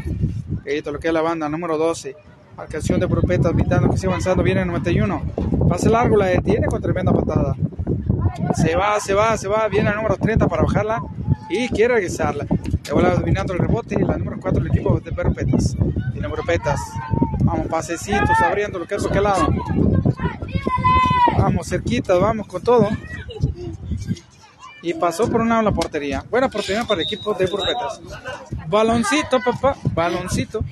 Esto 0.63 0.91
lo 0.91 0.99
que 0.99 1.09
es 1.09 1.13
la 1.13 1.21
banda 1.21 1.47
número 1.49 1.77
12. 1.77 2.15
Marcación 2.57 2.99
de 2.99 3.07
grupetas, 3.07 3.51
evitando 3.51 3.89
que 3.89 3.97
siga 3.97 4.13
avanzando. 4.13 4.41
Viene 4.41 4.61
el 4.61 4.67
91. 4.67 5.21
Pase 5.69 5.89
largo, 5.89 6.15
la 6.15 6.27
detiene 6.27 6.67
con 6.67 6.81
tremenda 6.81 7.11
patada. 7.11 7.55
Se 8.55 8.75
va, 8.75 8.99
se 8.99 9.13
va, 9.13 9.37
se 9.37 9.47
va. 9.47 9.67
Viene 9.67 9.89
el 9.89 9.95
número 9.95 10.17
30 10.17 10.47
para 10.47 10.63
bajarla 10.63 11.01
y 11.49 11.69
quiere 11.69 11.95
regresarla. 11.95 12.45
Le 12.49 13.09
dominando 13.15 13.53
el 13.53 13.59
rebote. 13.59 13.99
La 13.99 14.17
número 14.17 14.37
4 14.39 14.61
el 14.61 14.67
equipo 14.67 14.99
de 14.99 15.11
Grupetas. 15.11 15.75
Tiene 16.13 16.27
Grupetas. 16.27 16.79
Vamos, 17.39 17.67
pasecitos, 17.67 18.39
abriendo 18.43 18.79
lo 18.79 18.85
que 18.85 18.95
es 18.95 19.05
aquel 19.05 19.23
lado. 19.23 19.47
Vamos, 21.37 21.67
cerquita, 21.67 22.15
vamos 22.15 22.47
con 22.47 22.61
todo. 22.61 22.89
Y 24.81 24.93
pasó 24.93 25.29
por 25.29 25.41
un 25.41 25.49
lado 25.49 25.61
la 25.63 25.71
portería. 25.71 26.23
Buena 26.29 26.47
oportunidad 26.47 26.85
para 26.87 27.01
el 27.01 27.07
equipo 27.07 27.33
de 27.33 27.45
Grupetas. 27.45 28.01
Baloncito, 28.67 29.39
papá. 29.43 29.75
Baloncito. 29.93 30.63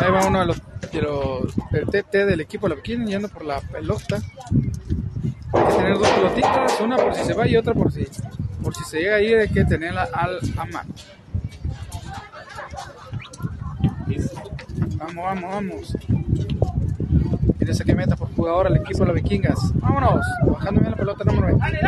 Ahí 0.00 0.10
va 0.10 0.26
uno 0.26 0.40
de 0.40 0.46
los, 0.46 0.62
del 0.92 1.86
TT 1.86 2.12
del 2.12 2.40
equipo 2.40 2.68
la 2.68 2.74
Bikini 2.74 3.10
yendo 3.10 3.28
por 3.28 3.44
la 3.44 3.60
pelota. 3.60 4.20
Hay 5.52 5.64
que 5.64 5.72
tener 5.74 5.98
dos 5.98 6.08
pelotitas, 6.08 6.80
una 6.80 6.96
por 6.96 7.14
si 7.14 7.24
se 7.24 7.34
va 7.34 7.46
y 7.46 7.56
otra 7.56 7.74
por 7.74 7.92
si 7.92 8.06
por 8.62 8.74
si 8.74 8.84
se 8.84 8.98
llega 8.98 9.16
ahí 9.16 9.32
hay 9.32 9.48
que 9.48 9.64
tenerla 9.64 10.08
al 10.12 10.40
a 10.56 10.64
mano. 10.66 10.90
Vamos, 14.96 15.24
vamos, 15.24 15.50
vamos. 15.50 15.96
Mira 17.58 17.84
que 17.84 17.94
meta 17.94 18.16
por 18.16 18.34
jugador 18.34 18.66
al 18.68 18.76
equipo 18.76 19.00
de 19.00 19.06
los 19.06 19.14
vikingas. 19.14 19.58
Vámonos. 19.74 20.24
Bajando 20.46 20.80
bien 20.80 20.90
la 20.92 20.96
pelota 20.96 21.24
número 21.24 21.46
20. 21.48 21.80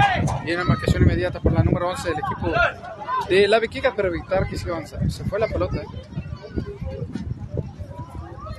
Viene 0.45 0.65
marcación 0.65 1.03
inmediata 1.03 1.41
por 1.41 1.53
la 1.53 1.63
número 1.63 1.89
11 1.89 2.09
del 2.11 2.19
equipo 2.19 2.53
de 3.29 3.49
la 3.49 3.59
vikinga 3.59 3.95
para 3.95 4.09
evitar 4.09 4.47
que 4.47 4.59
se 4.59 4.69
avanza. 4.69 4.99
Se 5.09 5.25
fue 5.25 5.39
la 5.39 5.47
pelota. 5.47 5.83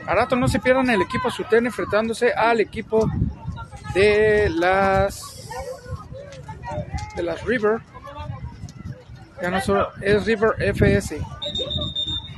Eh. 0.02 0.06
A 0.08 0.16
rato 0.16 0.36
no 0.36 0.48
se 0.48 0.60
pierdan 0.60 0.90
el 0.90 1.02
equipo 1.02 1.30
Suten 1.30 1.66
enfrentándose 1.66 2.34
al 2.34 2.60
equipo 2.60 3.10
de 3.94 4.50
las 4.50 5.48
de 7.16 7.24
las 7.24 7.44
River. 7.46 7.82
Ya 9.42 9.50
no 9.50 9.62
solo 9.62 9.90
es 10.02 10.26
River 10.26 10.56
FS. 10.76 11.20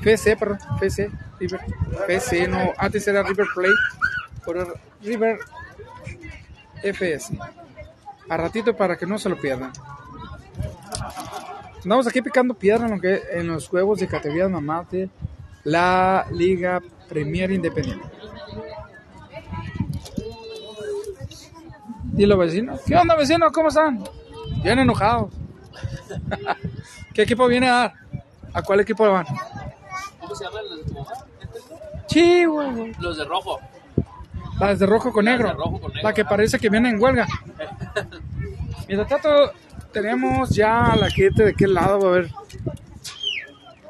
FC, 0.02 0.36
perdón, 0.36 0.60
FC, 0.82 1.10
River, 1.40 1.62
FC, 2.08 2.48
no, 2.48 2.74
antes 2.78 3.08
era 3.08 3.24
River 3.24 3.48
Play, 3.56 3.72
por 4.44 4.78
River 5.02 5.40
FS. 6.82 7.38
A 8.30 8.38
ratito 8.38 8.76
para 8.76 8.98
que 8.98 9.06
no 9.06 9.18
se 9.18 9.30
lo 9.30 9.40
pierdan. 9.40 9.72
Andamos 11.84 12.08
aquí 12.08 12.22
picando 12.22 12.54
piedra 12.54 12.88
en, 12.88 12.98
lo 12.98 13.02
en 13.04 13.48
los 13.48 13.68
juegos 13.68 14.00
de 14.00 14.08
categoría 14.08 14.48
mamá 14.48 14.86
la 15.64 16.26
Liga 16.32 16.82
Premier 17.08 17.52
Independiente. 17.52 18.06
Dilo 22.04 22.38
vecino. 22.38 22.76
¿Qué 22.86 22.96
onda 22.96 23.16
vecino? 23.16 23.52
¿Cómo 23.52 23.70
están? 23.70 24.04
Bien 24.64 24.80
enojados. 24.80 25.34
¿Qué 27.14 27.24
equipo 27.24 27.48
viene 27.48 27.68
a 27.70 27.74
dar? 27.74 27.94
¿A 28.54 28.62
cuál 28.62 28.82
equipo 28.82 29.10
van? 29.12 29.26
¿Cómo 30.20 30.36
se 30.36 30.46
llaman 30.46 30.64
los 30.70 30.78
de 30.78 30.84
tu 30.86 30.94
mamá? 30.94 31.12
Sí, 32.08 32.46
güey. 32.46 32.94
Los 33.00 33.18
de 33.18 33.26
rojo. 33.26 33.60
Las 34.60 34.78
de 34.80 34.86
rojo 34.86 35.12
con 35.12 35.26
Las 35.26 35.38
de 35.40 35.44
negro. 35.44 35.58
rojo 35.58 35.82
con 35.82 35.92
negro, 35.94 36.08
La 36.08 36.14
que 36.14 36.24
parece 36.26 36.60
que 36.60 36.70
viene 36.70 36.90
en 36.90 37.02
huelga. 37.02 37.28
Mientras 38.88 39.10
tanto, 39.10 39.52
tenemos 39.92 40.50
ya 40.52 40.92
a 40.92 40.96
la 40.96 41.10
gente 41.10 41.44
de 41.44 41.50
aquel 41.52 41.74
lado. 41.74 42.08
A 42.08 42.12
ver. 42.12 42.30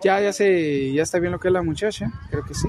Ya, 0.04 0.20
ya 0.20 0.34
se, 0.34 0.92
ya 0.92 1.04
está 1.04 1.20
bien 1.20 1.32
lo 1.32 1.40
que 1.40 1.48
es 1.48 1.54
la 1.54 1.64
muchacha. 1.64 2.12
Creo 2.30 2.44
que 2.44 2.54
sí. 2.54 2.68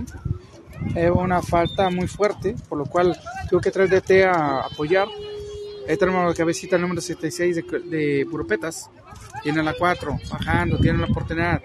Es 0.95 1.11
una 1.11 1.43
falta 1.43 1.91
muy 1.91 2.07
fuerte, 2.07 2.55
por 2.69 2.79
lo 2.79 2.87
cual 2.87 3.19
tuvo 3.49 3.61
que 3.61 3.71
traer 3.71 3.91
DT 3.91 4.25
a 4.25 4.61
apoyar. 4.61 5.09
Ahí 5.89 5.97
tenemos 5.97 6.27
la 6.27 6.35
cabecita 6.35 6.79
número 6.79 7.01
76 7.01 7.57
de, 7.57 7.63
de. 7.63 8.27
Tiene 9.43 9.63
la 9.63 9.75
4, 9.75 10.19
bajando, 10.31 10.79
tiene 10.79 10.99
la 10.99 11.07
oportunidad. 11.07 11.61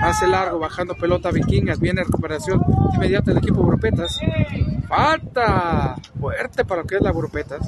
Hace 0.00 0.26
largo, 0.26 0.58
bajando 0.58 0.94
pelota 0.94 1.30
Vikingas. 1.30 1.78
Viene 1.78 2.02
recuperación 2.02 2.60
inmediata 2.94 3.30
del 3.30 3.38
equipo 3.38 3.62
Puropetas. 3.62 4.18
Falta 4.88 5.96
fuerte 6.18 6.64
para 6.64 6.82
lo 6.82 6.86
que 6.86 6.96
es 6.96 7.02
la 7.02 7.12
Puropetas. 7.12 7.60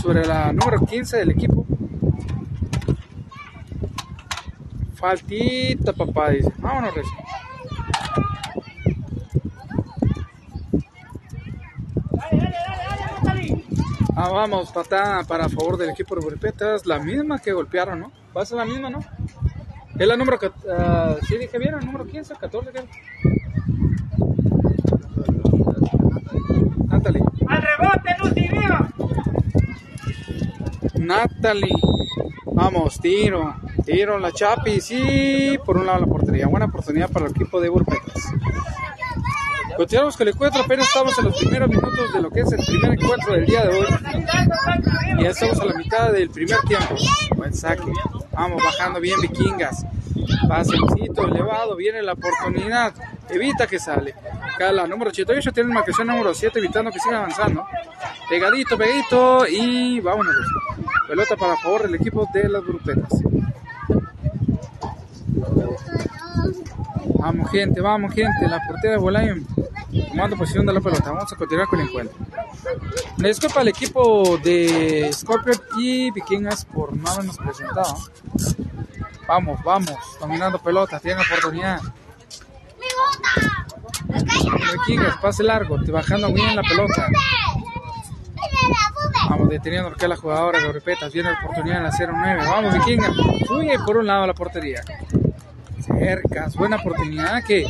Sobre 0.00 0.24
la 0.24 0.52
número 0.52 0.84
15 0.86 1.16
del 1.16 1.30
equipo. 1.30 1.66
Faltita, 5.00 5.94
papá, 5.94 6.30
dice. 6.30 6.52
Vámonos, 6.58 6.94
Recio. 6.94 7.12
Ah, 14.14 14.28
vamos, 14.28 14.70
patada 14.70 15.24
para 15.24 15.48
favor 15.48 15.78
del 15.78 15.88
equipo 15.88 16.14
de 16.14 16.20
Burpetas, 16.20 16.84
la 16.84 16.98
misma 16.98 17.38
que 17.38 17.52
golpearon, 17.52 18.00
¿no? 18.00 18.12
Va 18.36 18.42
a 18.42 18.44
ser 18.44 18.58
la 18.58 18.66
misma, 18.66 18.90
¿no? 18.90 18.98
Es 19.98 20.06
la 20.06 20.14
número, 20.14 20.38
ah, 20.70 21.16
sí 21.26 21.38
dije 21.38 21.58
bien, 21.58 21.74
el 21.74 21.86
número 21.86 22.06
15, 22.06 22.34
14, 22.34 22.70
¿qué? 22.70 22.84
Natalie. 26.88 27.22
¡Al 27.46 27.62
rebote, 27.62 28.16
Lucy, 28.18 28.48
viva! 28.48 28.90
Natalie. 30.98 31.74
Vamos, 32.52 33.00
tiro. 33.00 33.54
Tiro 33.84 34.18
la 34.18 34.32
Chapi. 34.32 34.80
Sí, 34.80 35.58
por 35.64 35.76
un 35.76 35.86
lado 35.86 36.00
la 36.00 36.06
portería. 36.06 36.46
Buena 36.46 36.66
oportunidad 36.66 37.10
para 37.10 37.26
el 37.26 37.32
equipo 37.32 37.60
de 37.60 37.68
Burpetas. 37.68 38.32
Continuamos 39.76 40.16
con 40.16 40.28
el 40.28 40.34
encuentro. 40.34 40.62
Apenas 40.62 40.86
estamos 40.88 41.18
en 41.18 41.24
los 41.26 41.38
primeros 41.38 41.68
minutos 41.68 42.12
de 42.12 42.20
lo 42.20 42.30
que 42.30 42.40
es 42.40 42.52
el 42.52 42.64
primer 42.64 42.92
encuentro 42.92 43.32
del 43.32 43.46
día 43.46 43.62
de 43.64 43.78
hoy. 43.78 43.86
Y 45.18 45.22
ya 45.22 45.30
estamos 45.30 45.60
a 45.60 45.64
la 45.64 45.74
mitad 45.74 46.12
del 46.12 46.30
primer 46.30 46.60
tiempo. 46.62 46.96
Buen 47.36 47.54
saque. 47.54 47.90
Vamos 48.32 48.62
bajando 48.62 49.00
bien 49.00 49.20
Vikingas. 49.20 49.86
Pasecito 50.48 51.26
elevado. 51.26 51.76
Viene 51.76 52.02
la 52.02 52.12
oportunidad. 52.12 52.92
Evita 53.28 53.66
que 53.66 53.78
sale. 53.78 54.14
Acá 54.54 54.72
la 54.72 54.86
número 54.86 55.10
88 55.10 55.52
tiene 55.52 55.72
marcación 55.72 56.08
número 56.08 56.34
7 56.34 56.58
evitando 56.58 56.90
que 56.90 56.98
siga 56.98 57.18
avanzando. 57.18 57.64
Pegadito, 58.28 58.76
pegadito. 58.76 59.46
Y 59.48 60.00
vámonos. 60.00 60.34
Pelota 61.08 61.36
para 61.36 61.56
favor 61.56 61.82
del 61.82 61.94
equipo 61.94 62.28
de 62.32 62.48
las 62.48 62.62
grupetas. 62.62 63.29
Vamos 67.20 67.50
gente, 67.50 67.80
vamos 67.80 68.14
gente. 68.14 68.48
La 68.48 68.58
portera 68.66 68.94
de 68.94 68.98
Bolaño 68.98 69.36
tomando 70.08 70.36
posición 70.36 70.66
de 70.66 70.72
la 70.72 70.80
pelota. 70.80 71.10
Vamos 71.10 71.32
a 71.32 71.36
continuar 71.36 71.68
con 71.68 71.80
el 71.80 71.88
encuentro. 71.88 72.16
Me 73.18 73.28
disculpa 73.28 73.60
al 73.60 73.68
equipo 73.68 74.38
de 74.38 75.10
Scorpion 75.12 75.56
y 75.78 76.10
Vikingas 76.10 76.64
por 76.64 76.96
no 76.96 77.08
habernos 77.08 77.36
presentado. 77.36 77.96
Vamos, 79.26 79.62
vamos. 79.62 79.96
Dominando 80.18 80.58
pelota. 80.58 80.98
Tiene 81.00 81.20
oportunidad. 81.22 81.80
Vikingas, 84.72 85.16
pase 85.18 85.42
largo. 85.42 85.80
te 85.82 85.92
Bajando 85.92 86.32
bien 86.32 86.56
la 86.56 86.62
pelota. 86.62 87.08
Vamos 89.28 89.48
deteniendo 89.48 89.92
que 89.92 90.08
la 90.08 90.16
jugadora 90.16 90.60
de 90.60 90.68
Grupetas. 90.68 91.12
Viene 91.12 91.32
la 91.32 91.38
oportunidad 91.38 91.78
en 91.78 91.84
la 91.84 91.92
0-9. 91.92 92.46
Vamos, 92.46 92.74
Vikingas. 92.74 93.12
Fluye 93.46 93.78
por 93.80 93.98
un 93.98 94.06
lado 94.06 94.26
la 94.26 94.34
portería. 94.34 94.82
Buena 96.56 96.76
oportunidad 96.76 97.42
que. 97.44 97.66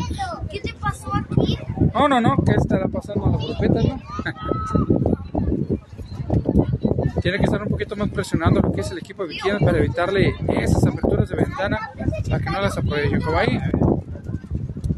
¿Qué 0.50 0.60
te 0.60 0.72
pasó 0.74 1.10
aquí? 1.14 1.58
No, 1.94 2.08
no, 2.08 2.20
no, 2.20 2.36
¿qué 2.44 2.52
estará 2.52 2.86
pasando 2.88 3.26
a 3.26 3.30
las 3.30 3.40
grupetas, 3.44 3.84
no? 3.84 4.00
Tiene 7.22 7.38
que 7.38 7.44
estar 7.44 7.62
un 7.62 7.68
poquito 7.68 7.94
más 7.96 8.10
presionando 8.10 8.60
lo 8.60 8.72
que 8.72 8.80
es 8.80 8.90
el 8.90 8.98
equipo 8.98 9.22
de 9.24 9.28
Vikingas 9.30 9.62
para 9.62 9.78
evitarle 9.78 10.34
esas 10.60 10.84
aperturas 10.86 11.28
de 11.28 11.36
ventana 11.36 11.90
a 12.32 12.38
que 12.38 12.50
no 12.50 12.60
las. 12.60 12.74
Como 12.76 12.94
ahí, 13.38 13.60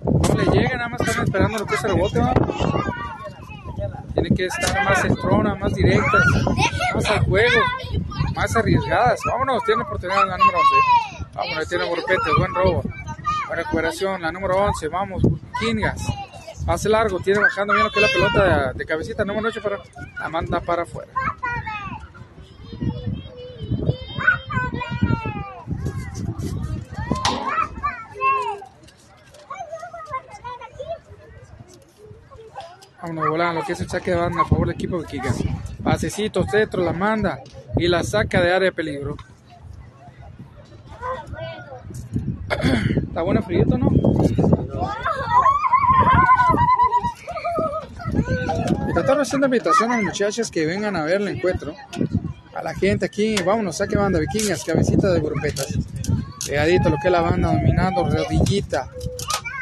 no 0.04 0.34
le 0.34 0.44
llega, 0.52 0.76
nada 0.76 0.88
más 0.90 1.00
están 1.00 1.24
esperando 1.24 1.58
lo 1.58 1.66
que 1.66 1.74
es 1.74 1.84
el 1.84 1.90
rebote, 1.90 2.20
¿no? 2.20 2.32
Tiene 4.14 4.30
que 4.30 4.46
estar 4.46 4.84
más 4.84 5.02
centrona, 5.02 5.54
más 5.54 5.74
directas, 5.74 6.24
más 6.94 7.10
al 7.10 7.20
juego, 7.24 7.60
más 8.36 8.56
arriesgadas. 8.56 9.20
Vámonos, 9.26 9.62
tiene 9.64 9.82
oportunidad 9.82 10.26
la 10.26 10.38
número 10.38 10.58
11. 10.58 10.68
Vámonos, 11.34 11.68
tiene 11.68 11.90
Grupetes, 11.90 12.34
buen 12.38 12.54
robo. 12.54 12.82
Recuperación, 13.54 14.22
la 14.22 14.32
número 14.32 14.56
11, 14.56 14.88
vamos, 14.88 15.22
Vikingas. 15.60 16.02
Pase 16.64 16.88
largo, 16.88 17.20
tiene 17.20 17.40
bajando 17.40 17.74
bien 17.74 17.84
lo 17.84 17.92
que 17.92 18.00
la 18.00 18.08
pelota 18.08 18.72
de, 18.72 18.86
cabecita, 18.86 19.24
número 19.24 19.48
8 19.48 19.60
para 19.62 19.78
la 20.18 20.28
manda 20.28 20.60
para 20.60 20.84
afuera. 20.84 21.12
Vámonos 33.02 33.28
volando, 33.28 33.60
lo 33.60 33.66
que 33.66 33.72
es 33.72 33.80
el 33.80 33.90
saque 33.90 34.12
de 34.12 34.16
banda 34.16 34.42
a 34.42 34.44
favor 34.44 34.68
del 34.68 34.76
equipo 34.76 34.96
de 34.96 35.02
Vikingas. 35.02 35.42
Pasecito, 35.82 36.44
centro, 36.44 36.82
la 36.82 36.92
manda 36.92 37.40
y 37.76 37.88
la 37.88 38.02
saca 38.02 38.40
de 38.40 38.54
área 38.54 38.70
de 38.70 38.72
peligro. 38.72 39.16
Está 43.12 43.20
bueno 43.20 43.42
frío, 43.42 43.66
¿no? 43.66 43.90
Tratar 48.94 49.20
haciendo 49.20 49.48
invitación 49.48 49.92
a 49.92 49.96
las 49.96 50.04
muchachas 50.04 50.50
que 50.50 50.64
vengan 50.64 50.96
a 50.96 51.04
ver 51.04 51.20
el 51.20 51.28
encuentro. 51.28 51.74
A 52.54 52.62
la 52.62 52.72
gente 52.72 53.04
aquí, 53.04 53.36
vámonos, 53.44 53.76
saque 53.76 53.98
banda 53.98 54.18
vikingas, 54.18 54.64
cabecita 54.64 55.12
de 55.12 55.20
grupetas. 55.20 55.78
Pegadito 56.46 56.88
lo 56.88 56.96
que 56.96 57.08
es 57.08 57.12
la 57.12 57.20
banda 57.20 57.52
dominando, 57.52 58.08
rodillita. 58.08 58.88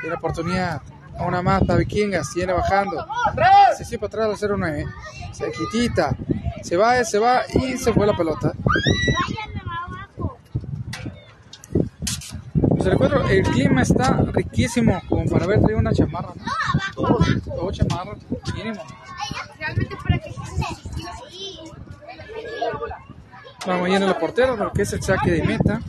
Tiene 0.00 0.14
oportunidad. 0.14 0.80
Una 1.18 1.42
más 1.42 1.64
para 1.64 1.80
vikingas, 1.80 2.32
tiene 2.32 2.52
bajando. 2.52 3.04
Se 3.76 3.98
para 3.98 4.26
atrás 4.26 4.40
la 4.42 4.56
09. 4.56 4.86
Se 5.32 5.50
quitita. 5.50 6.16
Se 6.62 6.76
va, 6.76 7.02
se 7.02 7.18
va 7.18 7.40
y 7.52 7.76
se 7.78 7.92
fue 7.92 8.06
la 8.06 8.16
pelota. 8.16 8.52
Vayan 8.54 9.58
abajo. 9.58 10.38
Pues 12.82 13.12
el, 13.12 13.30
el 13.30 13.42
clima 13.42 13.82
está 13.82 14.24
riquísimo, 14.32 15.02
como 15.08 15.26
para 15.26 15.44
haber 15.44 15.60
traído 15.60 15.78
una 15.78 15.92
chamarra. 15.92 16.32
¿no? 16.34 16.44
Abajo, 17.02 17.06
abajo. 17.16 17.56
Dos 17.56 17.76
chamarras, 17.76 18.18
mínimo. 18.54 18.82
Realmente 19.58 19.96
para 20.02 20.18
que. 20.18 20.30
Vamos 23.66 23.88
yendo 23.88 24.06
a 24.06 24.08
la 24.10 24.18
portera, 24.18 24.56
lo 24.56 24.72
que 24.72 24.82
es 24.82 24.92
el 24.94 25.02
saque 25.02 25.30
de 25.32 25.42
meta. 25.42 25.80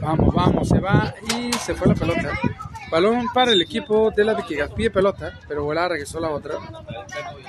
Vamos, 0.00 0.34
vamos, 0.34 0.68
se 0.68 0.78
va 0.78 1.14
y 1.36 1.52
se 1.54 1.74
fue 1.74 1.88
la 1.88 1.94
pelota. 1.94 2.30
Balón 2.90 3.26
para 3.34 3.50
el 3.52 3.62
equipo 3.62 4.10
de 4.10 4.24
la 4.24 4.34
Vikingas. 4.34 4.70
Pide 4.70 4.90
pelota, 4.90 5.40
pero 5.48 5.64
volar 5.64 5.90
regresó 5.90 6.20
la 6.20 6.30
otra. 6.30 6.54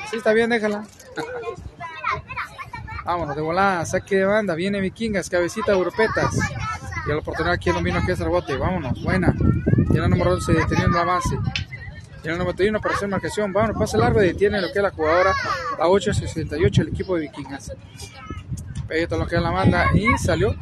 Sí, 0.09 0.17
está 0.17 0.33
bien, 0.33 0.49
déjala. 0.49 0.85
Vámonos, 3.03 3.35
de 3.35 3.41
volada, 3.41 3.85
saque 3.85 4.17
de 4.17 4.25
banda. 4.25 4.55
Viene 4.55 4.79
Vikingas, 4.79 5.29
cabecita, 5.29 5.73
europetas. 5.73 6.35
Y 7.05 7.11
a 7.11 7.13
la 7.15 7.19
oportunidad 7.19 7.55
aquí 7.55 7.71
domina 7.71 8.05
que 8.05 8.13
es 8.13 8.19
el 8.19 8.29
bote. 8.29 8.55
Vámonos, 8.55 9.03
buena. 9.03 9.33
Tiene 9.87 10.01
la 10.01 10.07
número 10.07 10.33
11 10.33 10.53
deteniendo 10.53 10.97
el 10.97 11.09
avance. 11.09 11.37
Tiene 12.21 12.37
el 12.37 12.39
91 12.39 12.79
para 12.79 12.95
hacer 12.95 13.09
marcación. 13.09 13.51
Vámonos, 13.51 13.77
pase 13.77 13.97
largo 13.97 14.23
y 14.23 14.27
detiene 14.27 14.61
lo 14.61 14.67
que 14.71 14.79
es 14.79 14.83
la 14.83 14.91
jugadora. 14.91 15.33
A 15.79 15.87
8.68 15.87 16.79
el 16.79 16.87
equipo 16.89 17.15
de 17.15 17.21
Vikingas. 17.21 17.73
Peguito 18.87 19.17
lo 19.17 19.27
que 19.27 19.35
es 19.35 19.41
la 19.41 19.51
banda 19.51 19.87
y 19.93 20.17
salió 20.17 20.55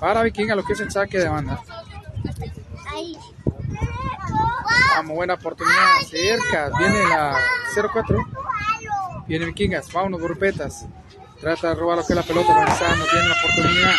para 0.00 0.22
Vikingas 0.22 0.56
lo 0.56 0.64
que 0.64 0.72
es 0.72 0.80
el 0.80 0.90
saque 0.90 1.18
de 1.18 1.28
banda. 1.28 1.60
Vamos, 4.96 5.16
buena 5.16 5.34
oportunidad. 5.34 5.76
Cerca. 6.08 6.70
Viene 6.78 7.08
la 7.08 7.36
0-4. 7.74 8.35
Viene 9.26 9.46
Vikingas. 9.46 9.92
Vámonos, 9.92 10.20
grupetas. 10.20 10.86
Trata 11.40 11.70
de 11.70 11.74
robar 11.74 11.98
lo 11.98 12.06
que 12.06 12.12
es 12.12 12.16
la 12.16 12.22
pelota. 12.22 12.52
Avanzando. 12.52 13.04
Tiene 13.10 13.28
la 13.28 13.34
oportunidad. 13.34 13.94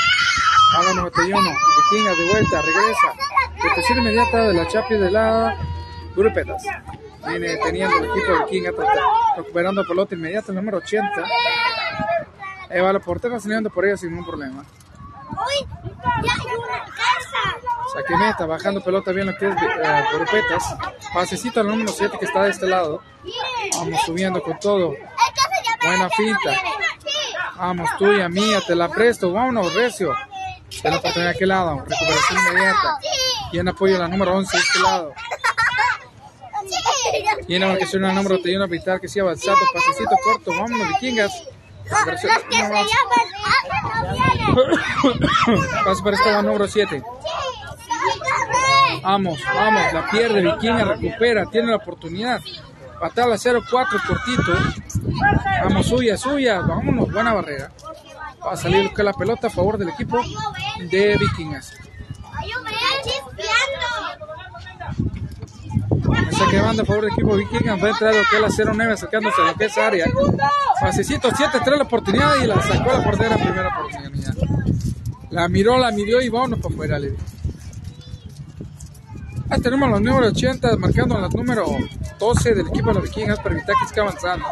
Vamos, 0.73 0.95
91. 0.95 1.51
Vikingas 1.91 2.17
de 2.17 2.23
vuelta. 2.25 2.61
Regresa. 2.61 3.13
Protección 3.61 3.97
inmediata 3.99 4.47
de 4.47 4.53
la 4.53 4.67
Chapi 4.67 4.95
de 4.95 5.11
la 5.11 5.57
Grupetas. 6.15 6.63
Viene 7.27 7.57
teniendo 7.57 7.97
el 7.97 8.05
equipo 8.05 8.33
de 8.33 8.39
Vikingas. 8.39 8.73
Recuperando 9.37 9.85
pelota 9.85 10.15
inmediata. 10.15 10.51
El 10.51 10.55
número 10.55 10.77
80. 10.77 11.23
Ahí 12.69 12.81
va 12.81 12.93
la 12.93 12.99
portera 12.99 13.39
saliendo 13.39 13.69
por 13.69 13.85
ella 13.85 13.97
sin 13.97 14.09
ningún 14.09 14.25
problema. 14.25 14.65
Uy, 15.29 15.67
ya 16.23 16.33
hay 16.33 16.55
una 16.55 16.79
casa. 16.85 17.59
Saque 17.93 18.15
meta, 18.17 18.45
bajando 18.45 18.83
pelota 18.83 19.11
bien 19.11 19.27
lo 19.27 19.37
que 19.37 19.47
es 19.47 19.55
eh, 19.55 20.03
grupetas. 20.13 20.75
Pasecito 21.13 21.59
al 21.61 21.67
número 21.67 21.91
7 21.91 22.17
que 22.19 22.25
está 22.25 22.43
de 22.43 22.51
este 22.51 22.67
lado. 22.67 23.01
Vamos 23.77 24.01
subiendo 24.05 24.41
con 24.41 24.59
todo. 24.59 24.93
Se 24.93 25.87
Buena 25.87 26.09
finta. 26.09 26.51
Sí. 26.53 27.09
Vamos, 27.57 27.89
tuya, 27.97 28.27
mía, 28.29 28.59
te 28.65 28.75
la 28.75 28.89
presto. 28.89 29.31
Vámonos, 29.31 29.73
Recio. 29.73 30.13
De 30.83 30.89
la 30.91 30.97
oportunidad 30.97 31.29
de 31.31 31.35
aquel 31.35 31.49
lado. 31.49 31.77
Recuperación 31.87 32.39
inmediata. 32.49 32.99
Y 33.53 33.59
en 33.59 33.67
apoyo 33.69 33.95
a 33.95 33.99
la 33.99 34.07
número 34.07 34.35
11 34.35 34.57
de 34.57 34.63
este 34.63 34.79
lado. 34.79 35.13
Sí. 36.67 36.75
Y 37.47 37.55
en 37.55 37.61
la 37.61 37.67
marcación 37.69 38.03
al 38.05 38.15
número 38.15 38.35
31 38.35 38.67
vital 38.67 38.99
que 38.99 39.07
sigue 39.07 39.21
avanzando. 39.21 39.61
Pasecito 39.73 40.15
corto. 40.23 40.51
Vámonos, 40.51 40.87
vikingas. 40.89 41.31
Recuperación- 41.85 42.33
Los 42.33 42.43
que 42.43 42.55
se 42.55 42.61
llaman 42.61 42.77
el 42.81 42.87
que 43.69 44.07
no 44.07 44.13
viene. 44.13 44.37
Paso 45.86 46.03
para 46.03 46.17
lado 46.25 46.43
número 46.43 46.67
7. 46.67 47.03
Vamos, 49.03 49.39
vamos, 49.55 49.93
la 49.93 50.10
pierde 50.10 50.41
Vikinga, 50.41 50.83
recupera, 50.83 51.45
tiene 51.45 51.71
la 51.71 51.77
oportunidad. 51.77 52.41
Patada 52.99 53.36
0-4 53.36 54.07
cortito. 54.07 54.53
Vamos, 55.63 55.86
suya, 55.86 56.17
suya, 56.17 56.62
vámonos, 56.62 57.12
buena 57.12 57.33
barrera. 57.33 57.71
Va 58.45 58.53
a 58.53 58.57
salir 58.57 58.91
la 58.97 59.13
pelota 59.13 59.47
a 59.47 59.49
favor 59.49 59.77
del 59.77 59.89
equipo 59.89 60.19
de 60.89 61.17
Vikingas. 61.17 61.73
Esa 66.29 66.47
que 66.49 66.62
manda 66.62 66.83
a 66.83 66.86
favor 66.86 67.03
del 67.03 67.13
equipo 67.13 67.36
Vikingas 67.36 67.81
va 67.81 67.88
a 67.88 67.91
entrar 67.91 68.13
que 68.29 68.39
la 68.39 68.47
0-9 68.47 68.93
acercándose 68.93 69.41
a 69.41 69.45
lo 69.45 69.55
que 69.55 69.65
es 69.65 69.77
área. 69.77 70.05
Pasecito 70.81 71.29
7-3 71.29 71.77
la 71.77 71.83
oportunidad 71.83 72.36
y 72.43 72.47
la 72.47 72.62
sacó 72.62 72.91
a 72.91 72.97
la 72.97 73.03
portera 73.03 73.36
primera 73.36 73.69
oportunidad. 73.69 74.06
La 75.30 75.47
miró, 75.47 75.78
la 75.78 75.91
midió 75.91 76.21
y 76.21 76.30
vámonos 76.30 76.60
para 76.60 76.73
afuera, 76.73 77.00
le. 77.00 77.15
Ahí 79.50 79.62
tenemos 79.62 79.89
los 79.89 80.02
números 80.02 80.32
80 80.34 80.76
marcando 80.78 81.17
los 81.19 81.34
números 81.34 81.69
12 82.19 82.54
del 82.54 82.67
equipo 82.67 82.89
de 82.89 82.93
los 82.95 83.04
Vikings 83.04 83.39
para 83.39 83.56
evitar 83.56 83.76
que 83.80 83.88
siga 83.88 84.04
avanzando. 84.04 84.45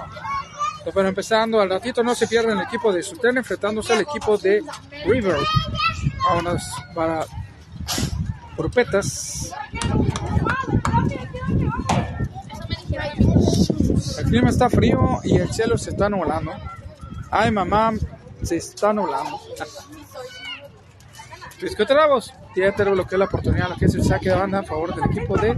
Pero 0.94 1.08
empezando, 1.08 1.60
al 1.60 1.70
ratito 1.70 2.04
no 2.04 2.14
se 2.14 2.28
pierden 2.28 2.58
el 2.60 2.64
equipo 2.64 2.94
de 2.94 3.02
Sultana 3.02 3.40
enfrentándose 3.40 3.94
al 3.94 4.02
equipo 4.02 4.38
de 4.38 4.64
River. 5.06 5.38
Vámonos 6.30 6.64
para 6.94 7.26
grupetas. 8.58 9.52
El 14.20 14.26
clima 14.26 14.50
está 14.50 14.70
frío 14.70 15.20
y 15.24 15.38
el 15.38 15.52
cielo 15.52 15.78
se 15.78 15.90
está 15.90 16.08
nublando. 16.08 16.52
Ay, 17.32 17.52
mamá, 17.52 17.94
se 18.46 18.58
está 18.58 18.94
nublando. 18.94 19.40
Discotrabos, 21.62 22.34
tiene 22.54 22.74
que 22.74 22.84
bloquear 22.84 23.20
la 23.20 23.26
oportunidad, 23.26 23.70
lo 23.70 23.76
que 23.76 23.86
es 23.86 23.96
el 23.96 24.04
saque 24.04 24.30
de 24.30 24.36
banda 24.36 24.60
a 24.60 24.64
favor 24.64 24.94
del 24.94 25.06
equipo 25.06 25.38
de, 25.38 25.56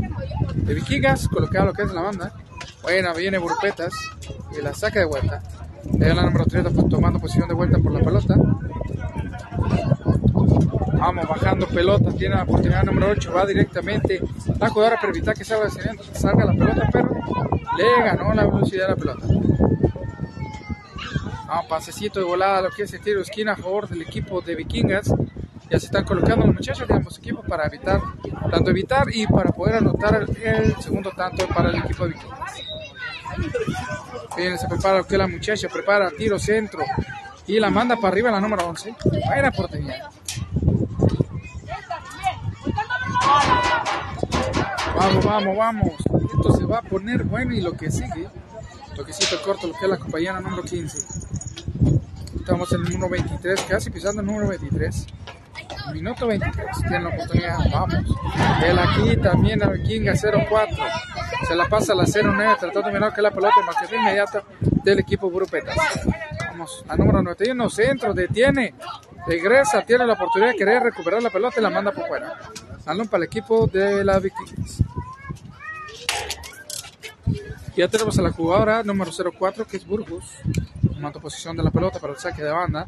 de 0.56 0.73
Vikingas, 0.73 1.28
colocado 1.28 1.65
lo 1.67 1.73
que 1.73 1.84
es 1.84 1.91
la 1.91 2.02
banda. 2.02 2.34
Bueno, 2.84 3.13
viene 3.15 3.38
Burpetas 3.38 3.93
y 4.58 4.62
la 4.62 4.73
saca 4.73 5.00
de 5.00 5.06
vuelta. 5.06 5.41
Le 5.97 6.13
la 6.13 6.23
número 6.23 6.45
30 6.45 6.69
pues, 6.71 6.89
tomando 6.89 7.19
posición 7.19 7.47
de 7.47 7.56
vuelta 7.56 7.78
por 7.80 7.91
la 7.91 8.00
pelota. 8.00 8.36
Vamos 10.93 11.28
bajando 11.28 11.67
pelota, 11.67 12.12
tiene 12.12 12.36
la 12.36 12.43
oportunidad 12.43 12.84
número 12.84 13.10
8, 13.12 13.34
va 13.34 13.45
directamente. 13.45 14.21
La 14.60 14.69
jugadora 14.69 14.97
para 14.97 15.10
evitar 15.10 15.36
que 15.36 15.43
salga, 15.43 15.69
salga 16.13 16.45
la 16.45 16.54
pelota, 16.54 16.89
pero 16.91 17.10
le 17.78 18.04
ganó 18.04 18.34
la 18.34 18.45
velocidad 18.45 18.88
de 18.88 18.89
la 18.89 18.95
pelota. 18.95 19.28
Vamos, 21.47 21.65
pasecito 21.67 22.19
de 22.19 22.25
volada, 22.25 22.62
lo 22.62 22.69
que 22.69 22.83
es 22.83 22.93
el 22.93 22.99
tiro 22.99 23.21
esquina 23.21 23.53
a 23.53 23.55
favor 23.55 23.88
del 23.88 24.01
equipo 24.01 24.41
de 24.41 24.55
Vikingas. 24.55 25.13
Ya 25.69 25.79
se 25.79 25.86
están 25.86 26.03
colocando 26.03 26.45
los 26.45 26.55
muchachos 26.55 26.88
de 26.88 26.93
ambos 26.93 27.17
equipos 27.17 27.45
para 27.47 27.65
evitar, 27.67 28.01
tanto 28.51 28.69
evitar 28.69 29.07
y 29.13 29.25
para 29.27 29.51
poder 29.51 29.75
anotar 29.75 30.25
el, 30.43 30.75
segundo 30.81 31.12
tanto 31.15 31.47
para 31.47 31.69
el 31.69 31.77
equipo 31.77 32.05
de 32.05 32.13
Vikingas. 32.13 32.38
Bien, 34.36 34.57
se 34.57 34.67
prepara 34.67 34.97
lo 34.97 35.07
que 35.07 35.17
la 35.17 35.27
muchacha, 35.27 35.69
prepara 35.69 36.12
tiro 36.12 36.38
centro 36.38 36.83
y 37.47 37.60
la 37.60 37.69
manda 37.69 37.95
para 37.95 38.10
arriba 38.10 38.29
la 38.29 38.41
número 38.41 38.67
11. 38.67 38.95
Buena 39.25 39.49
oportunidad. 39.49 40.12
Vamos, 44.95 45.25
vamos, 45.25 45.57
vamos. 45.57 45.93
Esto 46.36 46.57
se 46.57 46.65
va 46.65 46.79
a 46.79 46.81
poner 46.81 47.23
bueno 47.23 47.53
y 47.53 47.62
lo 47.62 47.71
que 47.71 47.89
sigue. 47.89 48.27
Toquecito 48.95 49.41
corto, 49.43 49.67
lo 49.67 49.73
que 49.73 49.86
es 49.86 49.89
la 49.89 49.97
compañera 49.97 50.41
número 50.41 50.63
15. 50.63 51.16
Estamos 52.47 52.71
en 52.71 52.86
el 52.86 52.93
número 52.93 53.10
23, 53.10 53.62
casi 53.63 53.89
pisando 53.89 54.21
el 54.21 54.27
número 54.27 54.47
23. 54.47 55.05
Minuto 55.91 56.27
23, 56.27 56.65
tiene 56.79 57.01
la 57.01 57.10
oportunidad, 57.10 57.57
vamos. 57.73 58.05
El 58.63 58.79
aquí 58.79 59.17
también 59.17 59.62
a 59.63 59.67
Vikinga 59.67 60.13
04. 60.13 60.77
Se 61.45 61.55
la 61.57 61.67
pasa 61.67 61.91
a 61.91 61.97
la 61.97 62.05
09, 62.05 62.55
tratando 62.57 62.88
de 62.88 62.93
mirar 62.93 63.13
que 63.13 63.21
la 63.21 63.31
pelota 63.31 63.55
de 63.60 63.65
marcación 63.65 63.99
inmediata 63.99 64.43
del 64.62 64.99
equipo 64.99 65.29
Grupetas. 65.29 65.75
Vamos, 66.39 66.86
a 66.88 66.95
número 66.95 67.21
91, 67.21 67.69
centro, 67.69 68.13
detiene, 68.13 68.75
regresa, 69.27 69.81
tiene 69.81 70.07
la 70.07 70.13
oportunidad 70.13 70.51
de 70.51 70.57
querer 70.57 70.83
recuperar 70.83 71.21
la 71.21 71.29
pelota 71.29 71.60
y 71.60 71.63
la 71.63 71.69
manda 71.69 71.91
por 71.91 72.07
fuera. 72.07 72.39
Balón 72.86 73.10
para 73.10 73.25
el 73.25 73.27
equipo 73.27 73.67
de 73.67 74.05
la 74.05 74.19
Vikings. 74.19 74.83
Ya 77.75 77.89
tenemos 77.89 78.17
a 78.17 78.21
la 78.21 78.31
jugadora 78.31 78.83
número 78.83 79.12
04 79.12 79.67
que 79.67 79.77
es 79.77 79.86
Burgos, 79.86 80.23
tomando 80.97 81.19
posición 81.21 81.55
de 81.55 81.63
la 81.63 81.69
pelota 81.71 81.99
para 81.99 82.13
el 82.13 82.19
saque 82.19 82.43
de 82.43 82.51
banda. 82.51 82.86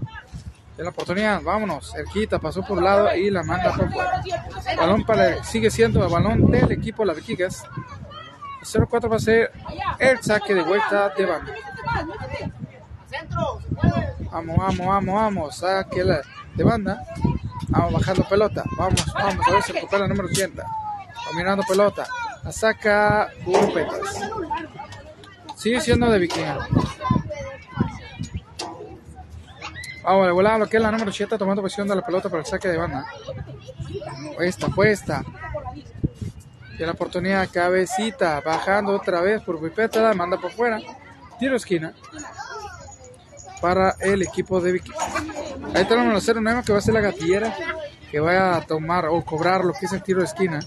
De 0.76 0.84
la 0.84 0.90
oportunidad, 0.92 1.42
vámonos, 1.42 1.92
cerquita, 1.92 2.40
pasó 2.40 2.62
por 2.64 2.78
un 2.78 2.84
lado 2.86 3.14
y 3.16 3.30
la 3.30 3.44
manda 3.44 3.74
por 3.74 3.92
fuera. 3.92 4.22
Balón 4.78 5.04
para, 5.06 5.44
sigue 5.44 5.70
siendo 5.70 6.04
el 6.04 6.12
balón 6.12 6.50
del 6.50 6.72
equipo 6.72 7.04
la 7.06 7.14
Vikings. 7.14 7.64
El 8.76 8.88
04 8.88 9.10
va 9.10 9.16
a 9.18 9.20
ser 9.20 9.52
el 10.00 10.22
saque 10.24 10.54
de 10.54 10.64
vuelta 10.64 11.10
de 11.10 11.26
banda. 11.26 11.54
Vamos, 14.32 14.58
vamos, 14.58 14.88
vamos, 14.88 15.16
vamos, 15.16 15.56
saque 15.56 16.04
la- 16.04 16.22
de 16.56 16.64
banda. 16.64 17.04
Vamos 17.70 17.94
bajando 17.94 18.24
pelota. 18.28 18.64
Vamos, 18.78 19.06
vamos, 19.14 19.48
a 19.48 19.52
ver 19.52 19.64
si 19.64 19.72
recupera 19.74 20.04
el 20.06 20.10
número 20.10 20.28
80. 20.30 20.64
Dominando 21.32 21.64
pelota. 21.68 22.08
La 22.44 22.52
saca 22.52 23.30
Grupetas. 23.46 24.00
Sigue 25.56 25.82
siendo 25.82 26.10
de 26.10 26.20
Vikinga. 26.20 26.68
Vamos, 30.04 30.26
de 30.26 30.32
volada 30.32 30.58
lo 30.58 30.68
que 30.68 30.78
es 30.78 30.84
la 30.84 30.92
número 30.92 31.12
7 31.12 31.38
tomando 31.38 31.62
posición 31.62 31.88
de 31.88 31.96
la 31.96 32.06
pelota 32.06 32.30
para 32.30 32.42
el 32.42 32.46
saque 32.46 32.68
de 32.68 32.78
banda. 32.78 33.06
Puesta, 34.36 34.68
puesta. 34.70 35.24
Tiene 36.70 36.86
la 36.86 36.92
oportunidad, 36.94 37.50
cabecita, 37.52 38.42
bajando 38.42 38.94
otra 38.94 39.22
vez 39.22 39.42
por 39.42 39.60
Pipeta, 39.62 40.02
la 40.02 40.14
manda 40.14 40.38
por 40.38 40.52
fuera. 40.52 40.80
Tiro 41.38 41.56
esquina 41.56 41.94
para 43.62 43.96
el 44.00 44.22
equipo 44.22 44.62
de 44.62 44.74
Vicky. 44.74 44.92
Ahí 45.74 45.86
tenemos 45.86 46.26
la 46.26 46.34
09 46.42 46.64
que 46.66 46.72
va 46.72 46.80
a 46.80 46.82
ser 46.82 46.94
la 46.94 47.02
gatillera 47.02 47.54
que 48.10 48.20
va 48.20 48.56
a 48.56 48.62
tomar 48.62 49.06
o 49.06 49.24
cobrar 49.24 49.64
lo 49.64 49.74
que 49.74 49.86
es 49.86 49.94
el 49.94 50.02
tiro 50.02 50.20
de 50.20 50.26
esquina. 50.26 50.60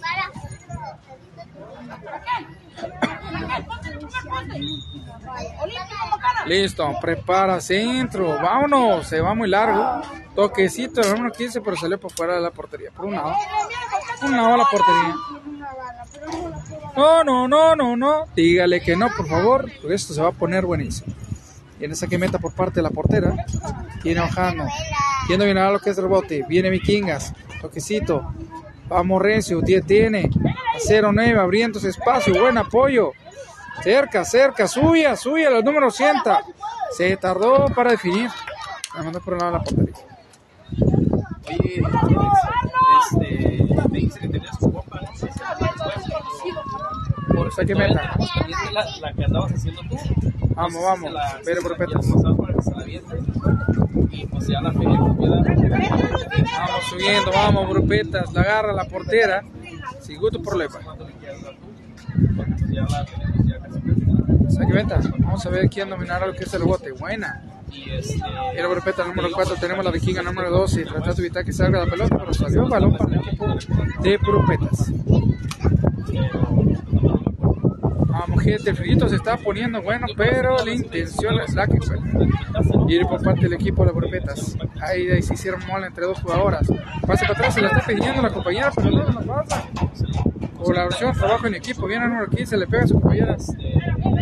Listo, 6.46 6.96
prepara 7.00 7.61
centro, 7.61 8.26
vámonos, 8.42 9.07
se 9.07 9.20
va 9.20 9.35
muy 9.35 9.48
largo. 9.48 10.02
Toquecito, 10.35 11.00
el 11.00 11.11
número 11.11 11.33
15, 11.33 11.61
pero 11.61 11.76
salió 11.76 11.98
por 12.00 12.12
fuera 12.12 12.35
de 12.35 12.40
la 12.40 12.50
portería. 12.50 12.90
Por 12.90 13.07
un 13.07 13.14
lado, 13.14 13.35
un 14.22 14.37
lado 14.37 14.57
la 14.57 14.64
portería. 14.64 15.14
No, 16.96 17.24
no, 17.24 17.48
no, 17.48 17.76
no, 17.76 17.96
no. 17.96 18.24
Dígale 18.35 18.81
que 18.81 18.96
no, 18.96 19.09
por 19.16 19.28
favor, 19.28 19.70
porque 19.81 19.94
esto 19.94 20.14
se 20.14 20.20
va 20.20 20.28
a 20.28 20.33
poner 20.33 20.64
buenísimo. 20.66 21.14
Y 21.78 21.85
en 21.85 21.92
esa 21.92 22.07
que 22.07 22.18
meta 22.18 22.38
por 22.38 22.52
parte 22.52 22.76
de 22.76 22.83
la 22.83 22.90
portera, 22.90 23.35
viene 24.02 24.20
bajando. 24.20 24.64
Yendo 25.28 25.44
bien 25.44 25.59
a 25.59 25.70
lo 25.70 25.81
que 25.81 25.90
es 25.90 25.98
el 25.98 26.05
rebote. 26.05 26.44
Viene 26.48 26.70
Vikingas, 26.70 27.33
toquecito. 27.61 28.33
Vamos 28.88 29.22
Recio, 29.22 29.62
tiene. 29.62 30.31
0-9, 30.88 31.38
abriéndose 31.38 31.88
espacio, 31.88 32.38
buen 32.40 32.59
apoyo. 32.59 33.12
Cerca, 33.83 34.25
cerca, 34.25 34.69
suya, 34.69 35.17
suya, 35.17 35.51
los 35.51 35.65
números 35.65 35.97
100. 35.97 36.17
Se 36.97 37.17
tardó 37.17 37.67
para 37.75 37.93
definir. 37.93 38.31
La 38.95 39.03
mandó 39.03 39.21
por 39.21 39.35
un 39.35 39.41
lado 39.41 39.53
de 39.53 39.59
la 39.59 39.65
portería. 39.65 39.95
Oye, 41.49 41.83
este, 43.11 43.89
me 43.91 43.99
dice 43.99 44.21
que 44.21 44.29
tenías 44.29 44.59
tu 44.59 44.73
copa, 44.73 45.01
no 45.01 45.17
sé 45.17 45.29
por 47.35 47.53
Saque 47.53 47.75
cierto, 47.75 47.95
meta. 47.95 48.15
la, 48.73 48.85
la 49.01 49.13
que 49.13 49.25
andabas 49.25 49.53
haciendo 49.53 49.81
tú. 49.83 49.97
Vamos, 50.55 50.73
si 50.73 50.83
vamos. 50.83 51.13
Pero 51.45 51.63
por 51.63 51.77
que 51.77 52.63
se 52.63 52.71
la. 52.71 52.87
Y 54.11 54.27
pues 54.27 54.47
ya 54.47 54.61
la 54.61 54.73
feria 54.73 54.99
queda. 55.19 55.43
Vamos 56.59 56.85
subiendo, 56.91 57.31
vamos, 57.33 57.69
grupetas. 57.69 58.33
La 58.33 58.41
agarra 58.43 58.73
la 58.73 58.85
portera. 58.85 59.43
Sin 60.01 60.19
gusto 60.21 60.43
problema. 60.43 60.79
¿Cuánto 60.85 61.07
le 61.07 61.13
quieres 61.15 61.43
dar 61.43 61.55
tú? 61.55 61.61
Pues 61.95 62.02
la. 62.87 63.07
Vamos 65.18 65.46
a 65.46 65.51
ver 65.51 65.68
quién 65.68 65.88
dominará 65.88 66.27
lo 66.27 66.35
que 66.35 66.44
es 66.44 66.55
el 66.55 66.62
bote. 66.62 66.92
Buena. 66.92 67.42
Y 67.70 67.90
este. 67.90 68.16
Y 68.16 68.57
la 68.57 68.68
grupeta 68.68 69.05
número 69.05 69.29
4 69.33 69.57
tenemos 69.57 69.85
la 69.85 69.90
vikinga 69.90 70.22
número 70.22 70.51
12. 70.51 70.85
Tratando 70.85 71.14
de 71.14 71.22
evitar 71.22 71.44
que 71.44 71.53
salga 71.53 71.85
la 71.85 71.90
pelota, 71.90 72.18
pero 72.18 72.35
salió 72.35 72.64
el 72.64 72.70
balón 72.70 72.96
para 72.96 73.14
el 73.14 73.20
equipo 73.20 73.46
de 74.03 74.18
Purupetas. 74.18 74.92
Vamos, 78.07 78.42
gente, 78.42 78.70
el 78.70 78.77
frillito 78.77 79.09
se 79.09 79.16
está 79.16 79.37
poniendo 79.38 79.83
bueno, 79.83 80.07
pero 80.16 80.62
la 80.64 80.72
intención 80.72 81.40
es 81.40 81.55
la 81.55 81.66
que 81.66 81.81
fue. 81.81 81.96
Ir 82.88 83.07
por 83.07 83.22
parte 83.22 83.42
del 83.42 83.55
equipo 83.55 83.83
de 83.83 83.87
las 83.87 83.94
Purupetas. 83.94 84.57
Ahí, 84.81 85.09
ahí 85.09 85.22
se 85.22 85.35
hicieron 85.35 85.61
mola 85.66 85.87
entre 85.87 86.05
dos 86.05 86.20
jugadoras. 86.20 86.68
Pase 87.07 87.27
para 87.27 87.38
atrás, 87.38 87.55
se 87.55 87.62
la 87.62 87.68
está 87.68 87.87
pidiendo 87.87 88.20
la 88.20 88.31
compañera, 88.31 88.70
pero 88.77 88.90
no 88.90 89.05
no 89.05 89.22
pasa. 89.22 89.64
Colaboración, 90.64 91.12
trabajo 91.12 91.46
en 91.46 91.55
equipo. 91.55 91.87
Viene 91.87 92.05
el 92.05 92.11
número 92.11 92.31
15, 92.31 92.57
le 92.57 92.66
pega 92.66 92.85
a 92.85 92.87
sus 92.87 93.01
compañeras. 93.01 93.53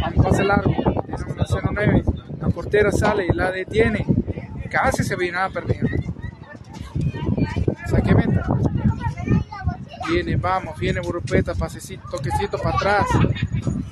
Vamos, 0.01 0.25
pase 0.25 0.45
largo. 0.45 0.73
Tiene 1.07 1.25
número 1.27 1.45
09. 1.73 2.05
La 2.41 2.49
portera 2.49 2.91
sale 2.91 3.27
y 3.27 3.35
la 3.35 3.51
detiene. 3.51 4.07
Casi 4.71 5.05
se 5.05 5.17
viene 5.17 5.39
perdiendo. 5.53 5.89
Saque 7.87 8.15
meta. 8.15 8.47
Viene, 10.09 10.37
vamos, 10.37 10.79
viene 10.79 11.01
Burupeta, 11.01 11.55
pasecito, 11.55 12.09
toquecito 12.11 12.59
para 12.59 12.77
atrás. 12.77 13.07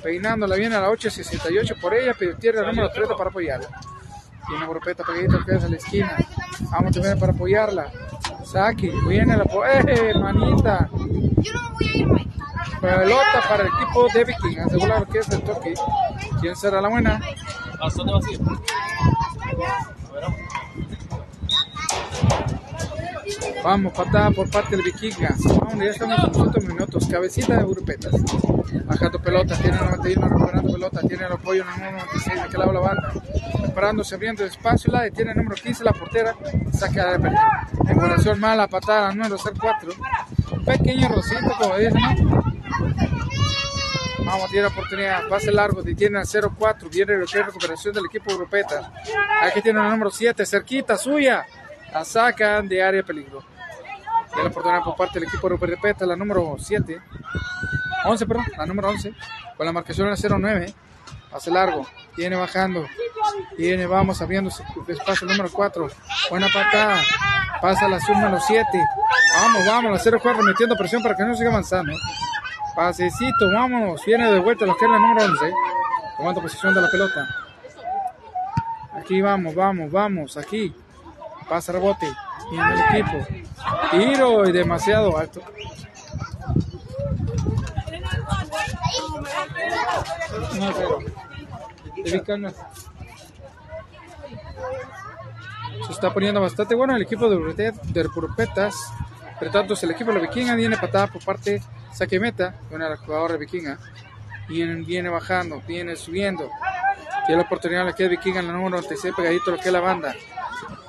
Peinándola 0.03 0.55
viene 0.55 0.75
a 0.75 0.81
la 0.81 0.89
8.68 0.89 1.79
por 1.79 1.93
ella, 1.93 2.13
pero 2.17 2.61
el 2.61 2.67
número 2.67 2.89
30 2.91 3.15
para 3.15 3.29
apoyarla. 3.29 3.67
Viene 4.49 4.65
Burupeta, 4.65 5.03
pegadito 5.03 5.45
que 5.45 5.53
a 5.53 5.69
la 5.69 5.75
esquina. 5.75 6.17
Vamos 6.71 6.91
también 6.91 7.19
para 7.19 7.33
apoyarla. 7.33 7.91
Saque, 8.43 8.91
viene 9.07 9.37
la 9.37 9.43
¡Eh, 9.43 10.13
manita! 10.19 10.89
Yo 10.91 11.53
no 11.53 11.73
voy 11.73 11.87
a 11.87 11.97
ir. 11.97 12.18
Pelota 12.81 13.41
para 13.47 13.63
el 13.63 13.69
equipo 13.69 14.07
de 14.13 14.23
Viking. 14.23 14.59
Asegurar 14.59 15.07
que 15.07 15.19
es 15.19 15.29
el 15.29 15.41
toque. 15.41 15.73
¿Quién 16.39 16.55
será 16.55 16.81
la 16.81 16.89
buena? 16.89 17.15
A 17.15 17.19
ver, 17.19 17.35
vamos. 23.63 23.93
Patada 23.93 24.31
por 24.31 24.49
parte 24.49 24.75
del 24.75 24.85
Vikinga. 24.85 25.35
Vamos, 25.59 25.75
ya 25.77 25.85
estamos 25.85 26.19
en 26.19 26.27
los 26.27 26.37
últimos 26.37 26.65
minutos. 26.65 27.07
Cabecita 27.07 27.57
de 27.57 27.63
Burupetas. 27.63 28.13
Bajando 28.85 29.21
pelota, 29.21 29.55
tiene 29.55 29.77
el 29.77 29.85
91, 29.85 30.27
recuperando 30.27 30.73
pelota, 30.73 31.01
tiene 31.01 31.25
el 31.25 31.31
apoyo 31.31 31.63
en 31.63 31.69
el 31.69 31.75
número 31.75 31.97
96, 31.97 32.35
de 32.35 32.41
aquel 32.41 32.59
lado 32.59 32.73
la 32.73 32.79
banda. 32.79 33.13
Preparándose, 33.61 34.15
abriendo 34.15 34.43
espacio, 34.43 34.91
la 34.91 35.01
detiene 35.01 35.31
el 35.31 35.37
número 35.37 35.55
15, 35.55 35.83
la 35.83 35.91
portera, 35.91 36.35
saca 36.71 37.11
de 37.11 37.19
pelota. 37.19 37.67
En 38.31 38.39
mala, 38.39 38.67
patada, 38.67 39.13
número 39.13 39.37
04. 39.37 39.91
Un 40.51 40.65
pequeño 40.65 41.07
rosito, 41.09 41.51
como 41.59 41.77
dicen, 41.77 42.25
¿no? 42.25 42.38
Vamos, 44.29 44.47
tiene 44.51 44.67
la 44.67 44.69
oportunidad, 44.69 45.27
pase 45.27 45.51
largo, 45.51 45.81
detiene 45.81 46.19
al 46.19 46.25
0-4, 46.25 46.87
viene 46.87 47.17
lo 47.17 47.25
que 47.25 47.39
es 47.39 47.45
recuperación 47.47 47.95
del 47.95 48.05
equipo 48.05 48.29
Europeta. 48.29 48.93
Aquí 49.41 49.59
tiene 49.59 49.79
el 49.79 49.89
número 49.89 50.11
7, 50.11 50.45
cerquita, 50.45 50.97
suya. 50.97 51.47
La 51.91 52.05
sacan 52.05 52.67
de 52.67 52.83
área 52.83 53.01
peligro. 53.01 53.43
Tiene 54.27 54.43
la 54.43 54.49
oportunidad 54.49 54.83
por 54.83 54.95
parte 54.95 55.19
del 55.19 55.27
equipo 55.27 55.49
Europeta, 55.49 56.05
la 56.05 56.15
número 56.15 56.55
7. 56.59 57.01
11, 58.05 58.25
perdón, 58.27 58.45
la 58.55 58.67
número 58.67 58.89
11. 58.89 59.15
Con 59.57 59.65
la 59.65 59.71
marcación 59.71 60.05
en 60.05 60.13
el 60.13 60.19
0-9. 60.19 60.75
Pase 61.31 61.49
largo, 61.49 61.87
viene 62.15 62.35
bajando. 62.35 62.85
Viene, 63.57 63.87
vamos, 63.87 64.21
abriendo 64.21 64.51
su 64.51 64.61
espacio 64.87 65.25
el 65.27 65.35
número 65.35 65.49
4. 65.51 65.89
Buena 66.29 66.49
patada. 66.53 67.01
Pasa 67.59 67.87
la 67.87 67.99
sub 67.99 68.13
número 68.13 68.39
7. 68.39 68.63
Vamos, 69.41 69.65
vamos, 69.65 70.05
la 70.05 70.11
0-4 70.11 70.43
metiendo 70.43 70.75
presión 70.75 71.01
para 71.01 71.15
que 71.15 71.23
no 71.23 71.33
siga 71.33 71.49
avanzando. 71.49 71.93
Pasecito, 72.79 73.51
vámonos. 73.51 74.05
Viene 74.05 74.31
de 74.31 74.39
vuelta 74.39 74.65
lo 74.65 74.73
que 74.77 74.85
es 74.85 74.91
la 74.91 74.99
número 74.99 75.25
11. 75.25 75.51
Tomando 76.15 76.41
posición 76.41 76.73
de 76.73 76.81
la 76.81 76.89
pelota. 76.89 77.27
Aquí 78.93 79.21
vamos, 79.21 79.53
vamos, 79.53 79.91
vamos. 79.91 80.37
Aquí. 80.37 80.73
Pasa 81.49 81.73
rebote. 81.73 82.09
Viene 82.49 82.71
el 82.71 83.01
equipo. 83.01 83.17
Tiro 83.91 84.47
y 84.47 84.53
demasiado 84.53 85.17
alto. 85.17 85.41
No. 92.37 92.49
Se 95.85 95.91
está 95.91 96.13
poniendo 96.13 96.39
bastante 96.39 96.75
bueno 96.75 96.95
el 96.95 97.01
equipo 97.01 97.29
de 97.29 97.73
de 97.73 98.09
Purupetas. 98.09 98.73
Apretándose 99.39 99.85
el 99.85 99.93
equipo 99.93 100.11
de 100.11 100.19
la 100.19 100.27
Vikinga. 100.27 100.53
Viene 100.53 100.75
patada 100.75 101.07
por 101.07 101.23
parte 101.23 101.61
saque 101.93 102.19
meta. 102.19 102.55
Una 102.71 102.83
de 102.83 102.89
las 102.89 102.99
jugadoras 102.99 103.39
de 103.39 103.45
Vikinga. 103.45 103.79
Viene, 104.49 105.07
bajando, 105.07 105.63
viene 105.65 105.95
subiendo. 105.95 106.49
Tiene 107.25 107.41
la 107.41 107.45
oportunidad 107.45 107.85
la 107.85 107.95
que 107.95 108.03
es 108.03 108.09
Vikinga 108.09 108.41
en 108.41 108.47
la 108.47 108.51
número 108.51 108.71
96, 108.71 109.13
pegadito 109.15 109.51
lo 109.51 109.57
que 109.57 109.69
es 109.69 109.71
la 109.71 109.79
banda. 109.79 110.13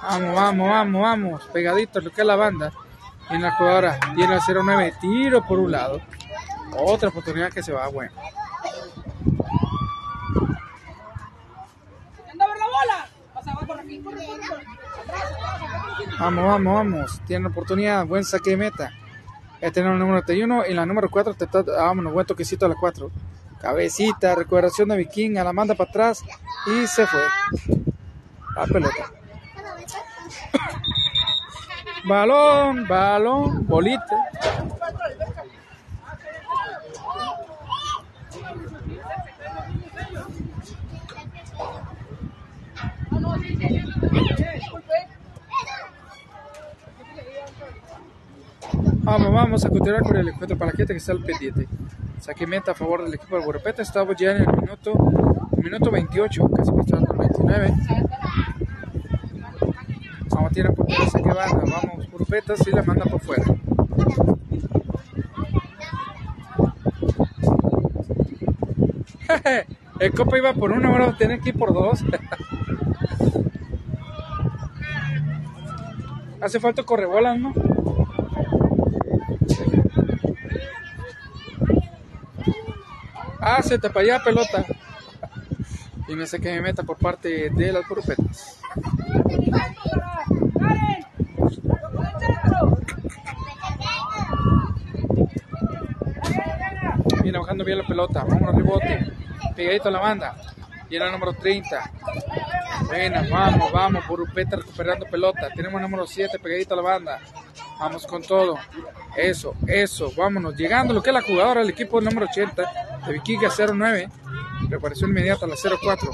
Vamos, 0.03 0.35
vamos, 0.35 0.69
vamos, 0.69 1.03
vamos. 1.03 1.43
Pegadito 1.53 2.01
lo 2.01 2.11
que 2.11 2.23
es 2.23 2.27
la 2.27 2.35
banda. 2.35 2.73
Viene 3.29 3.45
la 3.45 3.53
jugadora, 3.53 4.01
viene 4.17 4.35
el 4.35 4.41
09, 4.65 4.95
tiro 5.01 5.47
por 5.47 5.61
un 5.61 5.71
lado. 5.71 6.01
Otra 6.77 7.11
oportunidad 7.11 7.53
que 7.53 7.63
se 7.63 7.71
va, 7.71 7.87
bueno. 7.87 8.11
Vamos, 16.21 16.45
vamos, 16.45 16.75
vamos. 16.75 17.21
Tiene 17.27 17.49
oportunidad, 17.49 18.05
buen 18.05 18.25
saque 18.25 18.51
de 18.51 18.59
meta. 18.59 18.93
Este 19.59 19.81
es 19.81 19.87
el 19.87 19.99
número 19.99 20.23
31 20.23 20.67
y 20.67 20.75
la 20.75 20.85
número 20.85 21.09
4 21.09 21.33
te 21.33 21.47
está, 21.47 21.63
vámonos, 21.63 22.13
buen 22.13 22.27
toquecito 22.27 22.67
a 22.67 22.69
la 22.69 22.75
4. 22.75 23.11
Cabecita, 23.59 24.35
recuperación 24.35 24.91
de 24.91 24.99
Vikinga, 24.99 25.43
la 25.43 25.55
manda 25.55 25.75
para 25.75 25.89
atrás 25.89 26.23
y 26.67 26.87
se 26.87 27.07
fue. 27.07 27.23
La 28.55 28.67
pelota. 28.67 29.11
Balón, 32.05 32.87
balón, 32.87 33.67
bolita. 33.67 34.17
Vamos, 49.11 49.33
vamos 49.33 49.65
a 49.65 49.69
continuar 49.69 50.05
con 50.05 50.17
el 50.17 50.29
encuentro 50.29 50.57
para 50.57 50.71
la 50.71 50.77
gente 50.77 50.95
que 50.95 50.99
está 50.99 51.11
al 51.11 51.25
pendiente. 51.25 51.67
Saque 52.21 52.47
meta 52.47 52.71
a 52.71 52.77
favor 52.77 53.03
del 53.03 53.13
equipo 53.13 53.37
de 53.37 53.45
Borrepeta. 53.45 53.83
Estamos 53.83 54.15
ya 54.17 54.31
en 54.31 54.43
el 54.43 54.57
minuto, 54.57 54.93
minuto 55.57 55.91
28, 55.91 56.49
casi 56.51 56.71
pasando 56.71 57.13
el 57.13 57.19
29. 57.19 57.75
Vamos 60.29 60.53
por 60.77 60.87
fuera, 60.87 61.11
saque 61.11 61.29
banda. 61.29 61.65
Vamos, 61.83 62.09
Borrepeta, 62.13 62.57
sí 62.57 62.71
la 62.71 62.85
manda 62.85 63.05
por 63.07 63.21
fuera. 63.21 63.43
el 69.99 70.15
copa 70.15 70.39
iba 70.39 70.53
por 70.53 70.71
una, 70.71 70.89
ahora 70.89 71.07
va 71.07 71.13
a 71.15 71.19
tener 71.19 71.41
que 71.41 71.49
ir 71.49 71.59
por 71.59 71.75
dos. 71.75 72.05
Hace 76.41 76.61
falta 76.61 76.85
correbolas, 76.85 77.37
¿no? 77.37 77.53
Ah, 83.53 83.63
se 83.63 83.81
te 83.81 83.91
para 83.91 84.15
allá 84.15 84.25
pelota. 84.25 84.65
Y 86.07 86.15
me 86.15 86.25
sé 86.25 86.41
que 86.41 86.53
me 86.53 86.61
meta 86.61 86.85
por 86.85 86.99
parte 86.99 87.51
de 87.51 87.73
las 87.73 87.83
grupetas. 87.89 88.61
Viene 97.25 97.39
bajando 97.39 97.65
bien 97.65 97.79
la 97.79 97.87
pelota. 97.89 98.23
Vamos 98.23 98.49
al 98.51 98.55
rebote. 98.55 99.13
Pegadito 99.57 99.89
a 99.89 99.91
la 99.91 99.99
banda. 99.99 100.37
Viene 100.89 101.07
el 101.07 101.13
número 101.13 101.33
30. 101.33 101.91
Buena, 102.87 103.27
vamos, 103.29 103.73
vamos. 103.73 104.07
Burupeta 104.07 104.57
recuperando 104.59 105.07
pelota. 105.07 105.49
Tenemos 105.57 105.81
número 105.81 106.07
7 106.07 106.39
pegadito 106.39 106.75
a 106.75 106.77
la 106.77 106.83
banda. 106.85 107.19
Vamos 107.81 108.07
con 108.07 108.23
todo. 108.23 108.61
Eso, 109.17 109.57
eso. 109.67 110.13
Vámonos. 110.17 110.57
Llegando 110.57 110.95
lo 110.95 111.03
que 111.03 111.11
es 111.11 111.15
la 111.15 111.23
jugadora 111.23 111.63
del 111.63 111.71
equipo 111.71 112.01
número 112.01 112.27
80. 112.27 112.90
De 113.07 113.13
Vikinga 113.13 113.51
09. 113.51 114.09
Preparación 114.69 115.11
inmediata 115.11 115.47
a 115.47 115.49
la 115.49 115.57
04. 115.57 116.11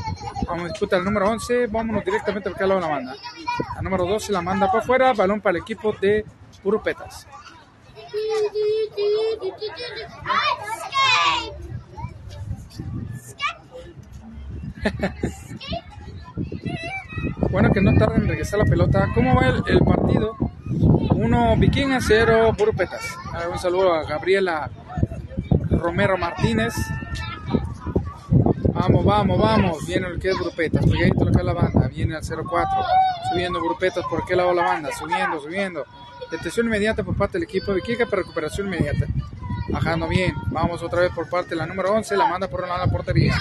Vamos 0.47 0.65
a 0.65 0.69
disputar 0.69 1.01
el 1.01 1.05
número 1.05 1.29
11. 1.31 1.67
Vámonos 1.67 2.05
directamente 2.05 2.49
al 2.49 2.69
lado 2.69 2.81
de 2.81 2.87
la 2.87 2.93
banda. 2.93 3.17
La 3.75 3.83
número 3.83 4.07
12 4.07 4.33
la 4.33 4.43
manda 4.43 4.69
para 4.69 4.79
afuera. 4.81 5.13
Balón 5.13 5.41
para 5.41 5.57
el 5.57 5.63
equipo 5.63 5.93
de 6.01 6.25
Purupetas. 6.63 7.27
bueno, 17.51 17.73
que 17.73 17.81
no 17.81 17.99
tarden 17.99 18.23
en 18.23 18.29
regresar 18.29 18.61
la 18.61 18.65
pelota. 18.65 19.09
¿Cómo 19.15 19.35
va 19.35 19.49
el, 19.49 19.81
partido? 19.81 20.37
Uno 21.15 21.57
Viking 21.57 21.99
0, 22.01 22.55
Burupetas. 22.57 23.17
Un 23.51 23.59
saludo 23.59 23.93
a 23.95 24.05
Gabriela 24.05 24.71
Romero 25.87 26.19
Martínez. 26.19 26.75
Vamos, 28.73 29.05
vamos, 29.05 29.39
vamos. 29.39 29.87
Viene 29.87 30.09
el 30.09 30.19
que 30.19 30.31
es 30.31 30.37
Burupetas. 30.37 30.85
Pegadito 30.85 31.29
es 31.29 31.45
la 31.45 31.53
banda. 31.53 31.87
Viene 31.87 32.17
al 32.17 32.23
04. 32.23 32.69
Subiendo 33.31 33.61
Burupetas. 33.61 34.05
¿Por 34.11 34.27
qué 34.27 34.35
lado 34.35 34.53
la 34.53 34.65
banda? 34.65 34.91
Subiendo, 34.99 35.39
subiendo. 35.39 35.87
Detención 36.29 36.67
inmediata 36.67 37.05
por 37.05 37.17
parte 37.17 37.39
del 37.39 37.45
equipo 37.45 37.73
de 37.73 37.81
Viking 37.83 38.05
para 38.11 38.23
recuperación 38.23 38.67
inmediata. 38.67 39.07
Bajando 39.69 40.09
bien. 40.09 40.35
Vamos 40.47 40.83
otra 40.83 41.03
vez 41.03 41.13
por 41.13 41.31
parte 41.31 41.51
de 41.51 41.57
la 41.57 41.67
número 41.67 41.93
11. 41.95 42.17
La 42.17 42.27
manda 42.27 42.49
por 42.49 42.63
lado 42.63 42.81
de 42.81 42.87
la 42.87 42.93
portería. 42.93 43.37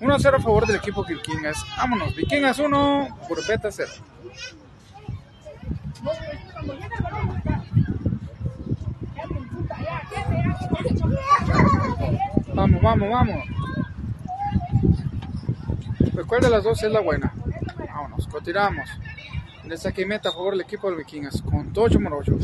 1-0 0.00 0.36
a 0.36 0.40
favor 0.40 0.66
del 0.66 0.76
equipo 0.76 1.04
Vikingas. 1.04 1.62
Vámonos. 1.76 2.16
Vikingas 2.16 2.58
1, 2.58 3.18
Burupetas 3.28 3.74
0. 3.76 3.92
Vamos, 12.54 12.82
vamos, 12.82 13.10
vamos. 13.10 13.44
Recuerda 16.14 16.48
las 16.50 16.64
dos 16.64 16.82
es 16.82 16.92
la 16.92 17.00
buena. 17.00 17.32
Vámonos, 17.92 18.26
continuamos. 18.26 18.88
Le 19.66 19.76
saque 19.76 20.04
meta 20.04 20.30
a 20.30 20.32
favor 20.32 20.52
del 20.52 20.62
equipo 20.62 20.90
de 20.90 20.96
Vikingas 20.96 21.42
con 21.42 21.72
Tocho 21.72 22.00
Morocho. 22.00 22.36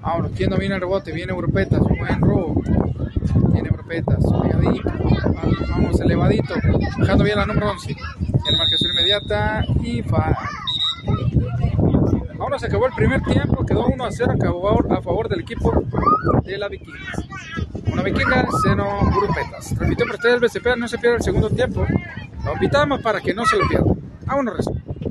Vámonos, 0.00 0.32
quien 0.32 0.50
viene 0.58 0.74
el 0.74 0.80
rebote, 0.80 1.12
viene 1.12 1.32
Europetas, 1.32 1.80
buen 1.80 2.20
robo. 2.20 2.62
Viene 3.52 3.68
Europetas. 3.68 4.18
Vamos, 5.70 6.00
elevadito. 6.00 6.54
Dejando 6.98 7.24
bien 7.24 7.36
la 7.36 7.46
número 7.46 7.70
11. 7.70 7.92
En 7.92 8.58
marcación 8.58 8.92
inmediata 8.92 9.64
y 9.82 10.02
fa. 10.02 10.36
Ahora 12.48 12.60
se 12.60 12.66
acabó 12.66 12.86
el 12.86 12.94
primer 12.94 13.20
tiempo, 13.24 13.66
quedó 13.66 13.88
1 13.88 14.04
a 14.06 14.10
0 14.10 14.32
acabó 14.32 14.70
a 14.90 15.02
favor 15.02 15.28
del 15.28 15.40
equipo 15.40 15.70
de 16.44 16.56
la 16.56 16.68
Vikingas. 16.68 17.28
Una 17.92 18.02
Vikinga, 18.02 18.48
seno 18.62 19.00
Grupetas. 19.10 19.74
Transmitió 19.74 20.06
por 20.06 20.14
ustedes 20.14 20.34
el 20.36 20.40
BCP, 20.40 20.78
no 20.78 20.88
se 20.88 20.96
pierda 20.96 21.18
el 21.18 21.22
segundo 21.22 21.50
tiempo. 21.50 21.86
Lo 22.46 22.54
invitamos 22.54 23.02
para 23.02 23.20
que 23.20 23.34
no 23.34 23.44
se 23.44 23.58
lo 23.58 23.68
pierda. 23.68 23.92
Vámonos. 24.24 24.66